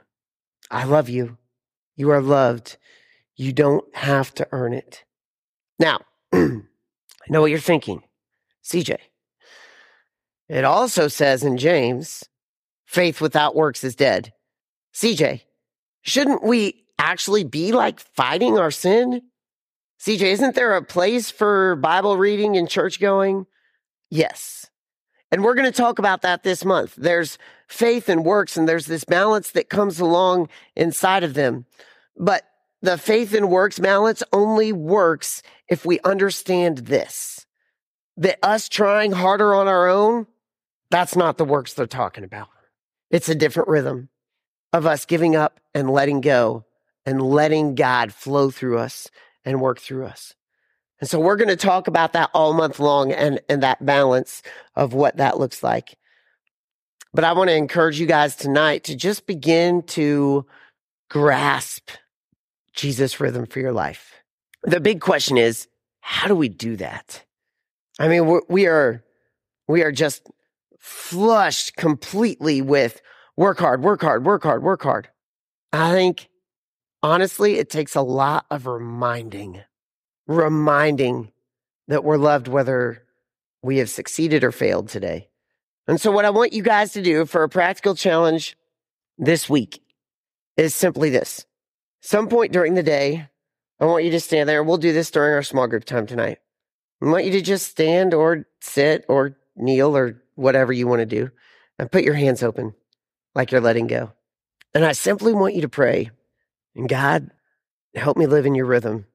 I 0.70 0.84
love 0.84 1.08
you. 1.08 1.38
You 1.96 2.10
are 2.10 2.20
loved. 2.20 2.76
You 3.36 3.52
don't 3.52 3.84
have 3.94 4.34
to 4.34 4.48
earn 4.52 4.72
it. 4.72 5.04
Now, 5.78 6.00
I 6.32 6.60
know 7.28 7.40
what 7.40 7.50
you're 7.50 7.58
thinking. 7.58 8.02
CJ, 8.64 8.98
it 10.48 10.64
also 10.64 11.08
says 11.08 11.44
in 11.44 11.58
James, 11.58 12.24
faith 12.86 13.20
without 13.20 13.54
works 13.54 13.84
is 13.84 13.94
dead. 13.94 14.32
CJ, 14.94 15.42
shouldn't 16.02 16.42
we 16.42 16.84
actually 16.98 17.44
be 17.44 17.72
like 17.72 18.00
fighting 18.00 18.58
our 18.58 18.70
sin? 18.70 19.22
CJ, 20.00 20.22
isn't 20.22 20.54
there 20.54 20.76
a 20.76 20.84
place 20.84 21.30
for 21.30 21.76
Bible 21.76 22.16
reading 22.16 22.56
and 22.56 22.68
church 22.68 23.00
going? 23.00 23.46
Yes. 24.10 24.66
And 25.30 25.44
we're 25.44 25.54
going 25.54 25.70
to 25.70 25.76
talk 25.76 25.98
about 25.98 26.22
that 26.22 26.42
this 26.42 26.64
month. 26.64 26.94
There's 26.96 27.36
faith 27.66 28.08
and 28.08 28.24
works, 28.24 28.56
and 28.56 28.68
there's 28.68 28.86
this 28.86 29.04
balance 29.04 29.50
that 29.50 29.68
comes 29.68 30.00
along 30.00 30.48
inside 30.74 31.24
of 31.24 31.34
them. 31.34 31.66
But 32.16 32.44
the 32.80 32.96
faith 32.96 33.34
and 33.34 33.50
works 33.50 33.78
balance 33.78 34.22
only 34.32 34.72
works 34.72 35.42
if 35.68 35.84
we 35.84 36.00
understand 36.00 36.78
this 36.78 37.44
that 38.16 38.38
us 38.42 38.68
trying 38.68 39.12
harder 39.12 39.54
on 39.54 39.68
our 39.68 39.88
own, 39.88 40.26
that's 40.90 41.16
not 41.16 41.38
the 41.38 41.44
works 41.44 41.74
they're 41.74 41.86
talking 41.86 42.24
about. 42.24 42.48
It's 43.10 43.28
a 43.28 43.34
different 43.34 43.68
rhythm 43.68 44.08
of 44.72 44.86
us 44.86 45.04
giving 45.04 45.36
up 45.36 45.60
and 45.74 45.90
letting 45.90 46.20
go 46.20 46.64
and 47.06 47.22
letting 47.22 47.74
God 47.74 48.12
flow 48.12 48.50
through 48.50 48.78
us 48.78 49.08
and 49.44 49.60
work 49.60 49.80
through 49.80 50.06
us. 50.06 50.34
And 51.00 51.08
so 51.08 51.20
we're 51.20 51.36
going 51.36 51.48
to 51.48 51.56
talk 51.56 51.86
about 51.86 52.12
that 52.12 52.30
all 52.34 52.52
month 52.52 52.80
long 52.80 53.12
and, 53.12 53.40
and 53.48 53.62
that 53.62 53.84
balance 53.84 54.42
of 54.74 54.92
what 54.94 55.16
that 55.16 55.38
looks 55.38 55.62
like. 55.62 55.96
But 57.14 57.24
I 57.24 57.32
want 57.32 57.48
to 57.48 57.56
encourage 57.56 57.98
you 57.98 58.06
guys 58.06 58.36
tonight 58.36 58.84
to 58.84 58.96
just 58.96 59.26
begin 59.26 59.82
to 59.84 60.44
grasp 61.08 61.90
Jesus' 62.74 63.20
rhythm 63.20 63.46
for 63.46 63.60
your 63.60 63.72
life. 63.72 64.12
The 64.64 64.80
big 64.80 65.00
question 65.00 65.38
is, 65.38 65.68
how 66.00 66.28
do 66.28 66.34
we 66.34 66.48
do 66.48 66.76
that? 66.76 67.24
I 67.98 68.08
mean, 68.08 68.40
we 68.48 68.66
are, 68.66 69.02
we 69.66 69.82
are 69.82 69.92
just 69.92 70.22
flushed 70.78 71.76
completely 71.76 72.62
with 72.62 73.00
work 73.36 73.58
hard, 73.58 73.82
work 73.82 74.00
hard, 74.00 74.24
work 74.24 74.42
hard, 74.42 74.62
work 74.62 74.82
hard. 74.82 75.08
I 75.72 75.92
think 75.92 76.28
honestly, 77.02 77.58
it 77.58 77.70
takes 77.70 77.94
a 77.94 78.02
lot 78.02 78.46
of 78.50 78.66
reminding 78.66 79.62
reminding 80.26 81.32
that 81.88 82.04
we're 82.04 82.18
loved 82.18 82.48
whether 82.48 83.02
we 83.62 83.78
have 83.78 83.90
succeeded 83.90 84.44
or 84.44 84.52
failed 84.52 84.88
today. 84.88 85.28
And 85.88 86.00
so, 86.00 86.12
what 86.12 86.26
I 86.26 86.30
want 86.30 86.52
you 86.52 86.62
guys 86.62 86.92
to 86.92 87.02
do 87.02 87.24
for 87.24 87.42
a 87.42 87.48
practical 87.48 87.94
challenge 87.94 88.56
this 89.16 89.48
week 89.48 89.82
is 90.56 90.74
simply 90.74 91.10
this. 91.10 91.46
Some 92.00 92.28
point 92.28 92.52
during 92.52 92.74
the 92.74 92.82
day, 92.82 93.28
I 93.80 93.86
want 93.86 94.04
you 94.04 94.10
to 94.12 94.20
stand 94.20 94.48
there. 94.48 94.62
We'll 94.62 94.76
do 94.76 94.92
this 94.92 95.10
during 95.10 95.34
our 95.34 95.42
small 95.42 95.66
group 95.66 95.84
time 95.84 96.06
tonight. 96.06 96.38
I 97.00 97.06
want 97.06 97.24
you 97.24 97.32
to 97.32 97.40
just 97.40 97.68
stand 97.68 98.12
or 98.12 98.46
sit 98.60 99.04
or 99.08 99.36
kneel 99.56 99.96
or 99.96 100.22
whatever 100.38 100.72
you 100.72 100.86
want 100.86 101.00
to 101.00 101.06
do 101.06 101.30
and 101.78 101.90
put 101.90 102.04
your 102.04 102.14
hands 102.14 102.42
open 102.42 102.74
like 103.34 103.50
you're 103.50 103.60
letting 103.60 103.88
go. 103.88 104.12
And 104.74 104.84
I 104.84 104.92
simply 104.92 105.32
want 105.32 105.54
you 105.54 105.62
to 105.62 105.68
pray, 105.68 106.10
and 106.76 106.88
God, 106.88 107.30
help 107.94 108.16
me 108.16 108.26
live 108.26 108.46
in 108.46 108.54
your 108.54 108.66
rhythm. 108.66 109.06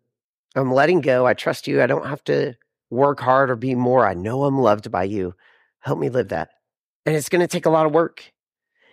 I'm 0.55 0.73
letting 0.73 1.01
go. 1.01 1.25
I 1.25 1.33
trust 1.33 1.67
you. 1.67 1.81
I 1.81 1.87
don't 1.87 2.07
have 2.07 2.23
to 2.25 2.55
work 2.89 3.19
hard 3.19 3.49
or 3.49 3.55
be 3.55 3.73
more. 3.73 4.05
I 4.05 4.13
know 4.13 4.43
I'm 4.43 4.59
loved 4.59 4.91
by 4.91 5.05
you. 5.05 5.33
Help 5.79 5.97
me 5.97 6.09
live 6.09 6.29
that. 6.29 6.49
And 7.05 7.15
it's 7.15 7.29
going 7.29 7.41
to 7.41 7.47
take 7.47 7.65
a 7.65 7.71
lot 7.71 7.85
of 7.85 7.93
work. 7.93 8.31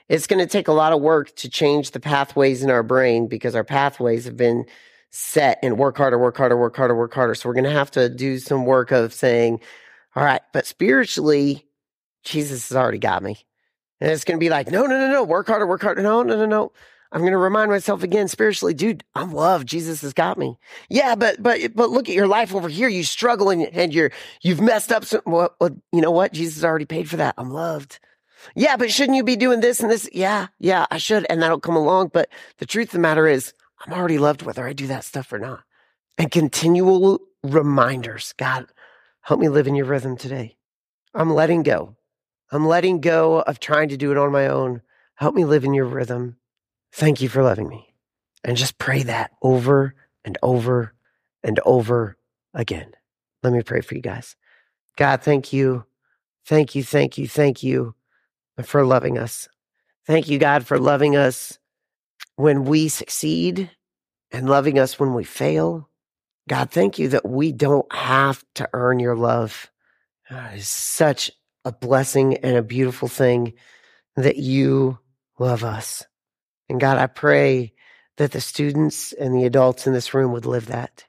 It's 0.08 0.26
going 0.26 0.40
to 0.40 0.50
take 0.50 0.68
a 0.68 0.72
lot 0.72 0.92
of 0.92 1.00
work 1.00 1.34
to 1.36 1.48
change 1.48 1.90
the 1.90 2.00
pathways 2.00 2.62
in 2.62 2.70
our 2.70 2.82
brain 2.82 3.28
because 3.28 3.54
our 3.54 3.64
pathways 3.64 4.24
have 4.24 4.36
been 4.36 4.64
set 5.10 5.58
and 5.62 5.78
work 5.78 5.96
harder, 5.96 6.18
work 6.18 6.36
harder, 6.36 6.56
work 6.56 6.76
harder, 6.76 6.96
work 6.96 7.14
harder. 7.14 7.34
So 7.34 7.48
we're 7.48 7.54
going 7.54 7.64
to 7.64 7.70
have 7.70 7.90
to 7.92 8.08
do 8.08 8.38
some 8.38 8.64
work 8.64 8.90
of 8.90 9.12
saying, 9.12 9.60
all 10.16 10.24
right, 10.24 10.42
but 10.52 10.66
spiritually, 10.66 11.66
Jesus 12.24 12.68
has 12.68 12.76
already 12.76 12.98
got 12.98 13.22
me. 13.22 13.38
And 14.00 14.10
it's 14.10 14.24
going 14.24 14.38
to 14.38 14.44
be 14.44 14.50
like, 14.50 14.70
no, 14.70 14.82
no, 14.86 14.98
no, 14.98 15.10
no, 15.10 15.22
work 15.22 15.46
harder, 15.46 15.66
work 15.66 15.82
harder. 15.82 16.02
No, 16.02 16.22
no, 16.22 16.36
no, 16.36 16.46
no. 16.46 16.72
I'm 17.12 17.20
going 17.22 17.32
to 17.32 17.38
remind 17.38 17.70
myself 17.70 18.02
again 18.02 18.28
spiritually, 18.28 18.72
dude, 18.72 19.02
I'm 19.14 19.32
loved. 19.32 19.66
Jesus 19.66 20.00
has 20.02 20.12
got 20.12 20.38
me. 20.38 20.58
Yeah, 20.88 21.16
but, 21.16 21.42
but, 21.42 21.74
but 21.74 21.90
look 21.90 22.08
at 22.08 22.14
your 22.14 22.28
life 22.28 22.54
over 22.54 22.68
here. 22.68 22.88
You 22.88 23.02
struggle 23.02 23.50
and, 23.50 23.62
and 23.62 23.92
you're, 23.92 24.12
you've 24.42 24.60
messed 24.60 24.92
up. 24.92 25.04
Some, 25.04 25.22
well, 25.26 25.54
well, 25.60 25.76
you 25.92 26.00
know 26.00 26.12
what? 26.12 26.32
Jesus 26.32 26.62
already 26.62 26.84
paid 26.84 27.10
for 27.10 27.16
that. 27.16 27.34
I'm 27.36 27.50
loved. 27.50 27.98
Yeah, 28.54 28.76
but 28.76 28.92
shouldn't 28.92 29.16
you 29.16 29.24
be 29.24 29.36
doing 29.36 29.60
this 29.60 29.80
and 29.80 29.90
this? 29.90 30.08
Yeah, 30.12 30.46
yeah, 30.60 30.86
I 30.90 30.98
should. 30.98 31.26
And 31.28 31.42
that'll 31.42 31.60
come 31.60 31.76
along. 31.76 32.10
But 32.12 32.28
the 32.58 32.66
truth 32.66 32.88
of 32.88 32.92
the 32.92 32.98
matter 33.00 33.26
is, 33.26 33.52
I'm 33.84 33.92
already 33.92 34.18
loved 34.18 34.42
whether 34.42 34.66
I 34.66 34.72
do 34.72 34.86
that 34.86 35.04
stuff 35.04 35.32
or 35.32 35.38
not. 35.38 35.64
And 36.16 36.30
continual 36.30 37.20
reminders. 37.42 38.34
God, 38.38 38.66
help 39.22 39.40
me 39.40 39.48
live 39.48 39.66
in 39.66 39.74
your 39.74 39.86
rhythm 39.86 40.16
today. 40.16 40.56
I'm 41.12 41.30
letting 41.30 41.64
go. 41.64 41.96
I'm 42.50 42.66
letting 42.66 43.00
go 43.00 43.40
of 43.40 43.60
trying 43.60 43.90
to 43.90 43.96
do 43.96 44.10
it 44.10 44.18
on 44.18 44.32
my 44.32 44.48
own. 44.48 44.82
Help 45.14 45.34
me 45.34 45.44
live 45.44 45.64
in 45.64 45.74
your 45.74 45.84
rhythm. 45.84 46.36
Thank 46.92 47.20
you 47.20 47.28
for 47.28 47.42
loving 47.42 47.68
me. 47.68 47.94
And 48.42 48.56
just 48.56 48.78
pray 48.78 49.02
that 49.04 49.32
over 49.42 49.94
and 50.24 50.36
over 50.42 50.94
and 51.42 51.60
over 51.64 52.16
again. 52.54 52.92
Let 53.42 53.52
me 53.52 53.62
pray 53.62 53.80
for 53.80 53.94
you 53.94 54.02
guys. 54.02 54.36
God, 54.96 55.22
thank 55.22 55.52
you. 55.52 55.84
Thank 56.46 56.74
you, 56.74 56.82
thank 56.82 57.18
you, 57.18 57.28
thank 57.28 57.62
you 57.62 57.94
for 58.62 58.84
loving 58.84 59.18
us. 59.18 59.48
Thank 60.06 60.28
you, 60.28 60.38
God, 60.38 60.66
for 60.66 60.78
loving 60.78 61.16
us 61.16 61.58
when 62.36 62.64
we 62.64 62.88
succeed 62.88 63.70
and 64.32 64.48
loving 64.48 64.78
us 64.78 64.98
when 64.98 65.14
we 65.14 65.24
fail. 65.24 65.88
God, 66.48 66.70
thank 66.70 66.98
you 66.98 67.08
that 67.10 67.28
we 67.28 67.52
don't 67.52 67.90
have 67.92 68.44
to 68.54 68.68
earn 68.72 68.98
your 68.98 69.16
love. 69.16 69.70
God, 70.28 70.54
it's 70.54 70.68
such 70.68 71.30
a 71.64 71.72
blessing 71.72 72.36
and 72.38 72.56
a 72.56 72.62
beautiful 72.62 73.08
thing 73.08 73.54
that 74.16 74.36
you 74.36 74.98
love 75.38 75.64
us. 75.64 76.04
And 76.68 76.80
God, 76.80 76.98
I 76.98 77.06
pray 77.06 77.72
that 78.16 78.32
the 78.32 78.40
students 78.40 79.12
and 79.12 79.34
the 79.34 79.44
adults 79.44 79.86
in 79.86 79.92
this 79.92 80.14
room 80.14 80.32
would 80.32 80.46
live 80.46 80.66
that, 80.66 81.04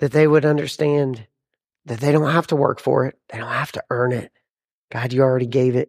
that 0.00 0.12
they 0.12 0.26
would 0.26 0.44
understand 0.44 1.26
that 1.86 2.00
they 2.00 2.12
don't 2.12 2.30
have 2.30 2.48
to 2.48 2.56
work 2.56 2.80
for 2.80 3.06
it, 3.06 3.18
they 3.28 3.38
don't 3.38 3.48
have 3.48 3.72
to 3.72 3.84
earn 3.90 4.12
it. 4.12 4.32
God, 4.90 5.12
you 5.12 5.22
already 5.22 5.46
gave 5.46 5.76
it. 5.76 5.84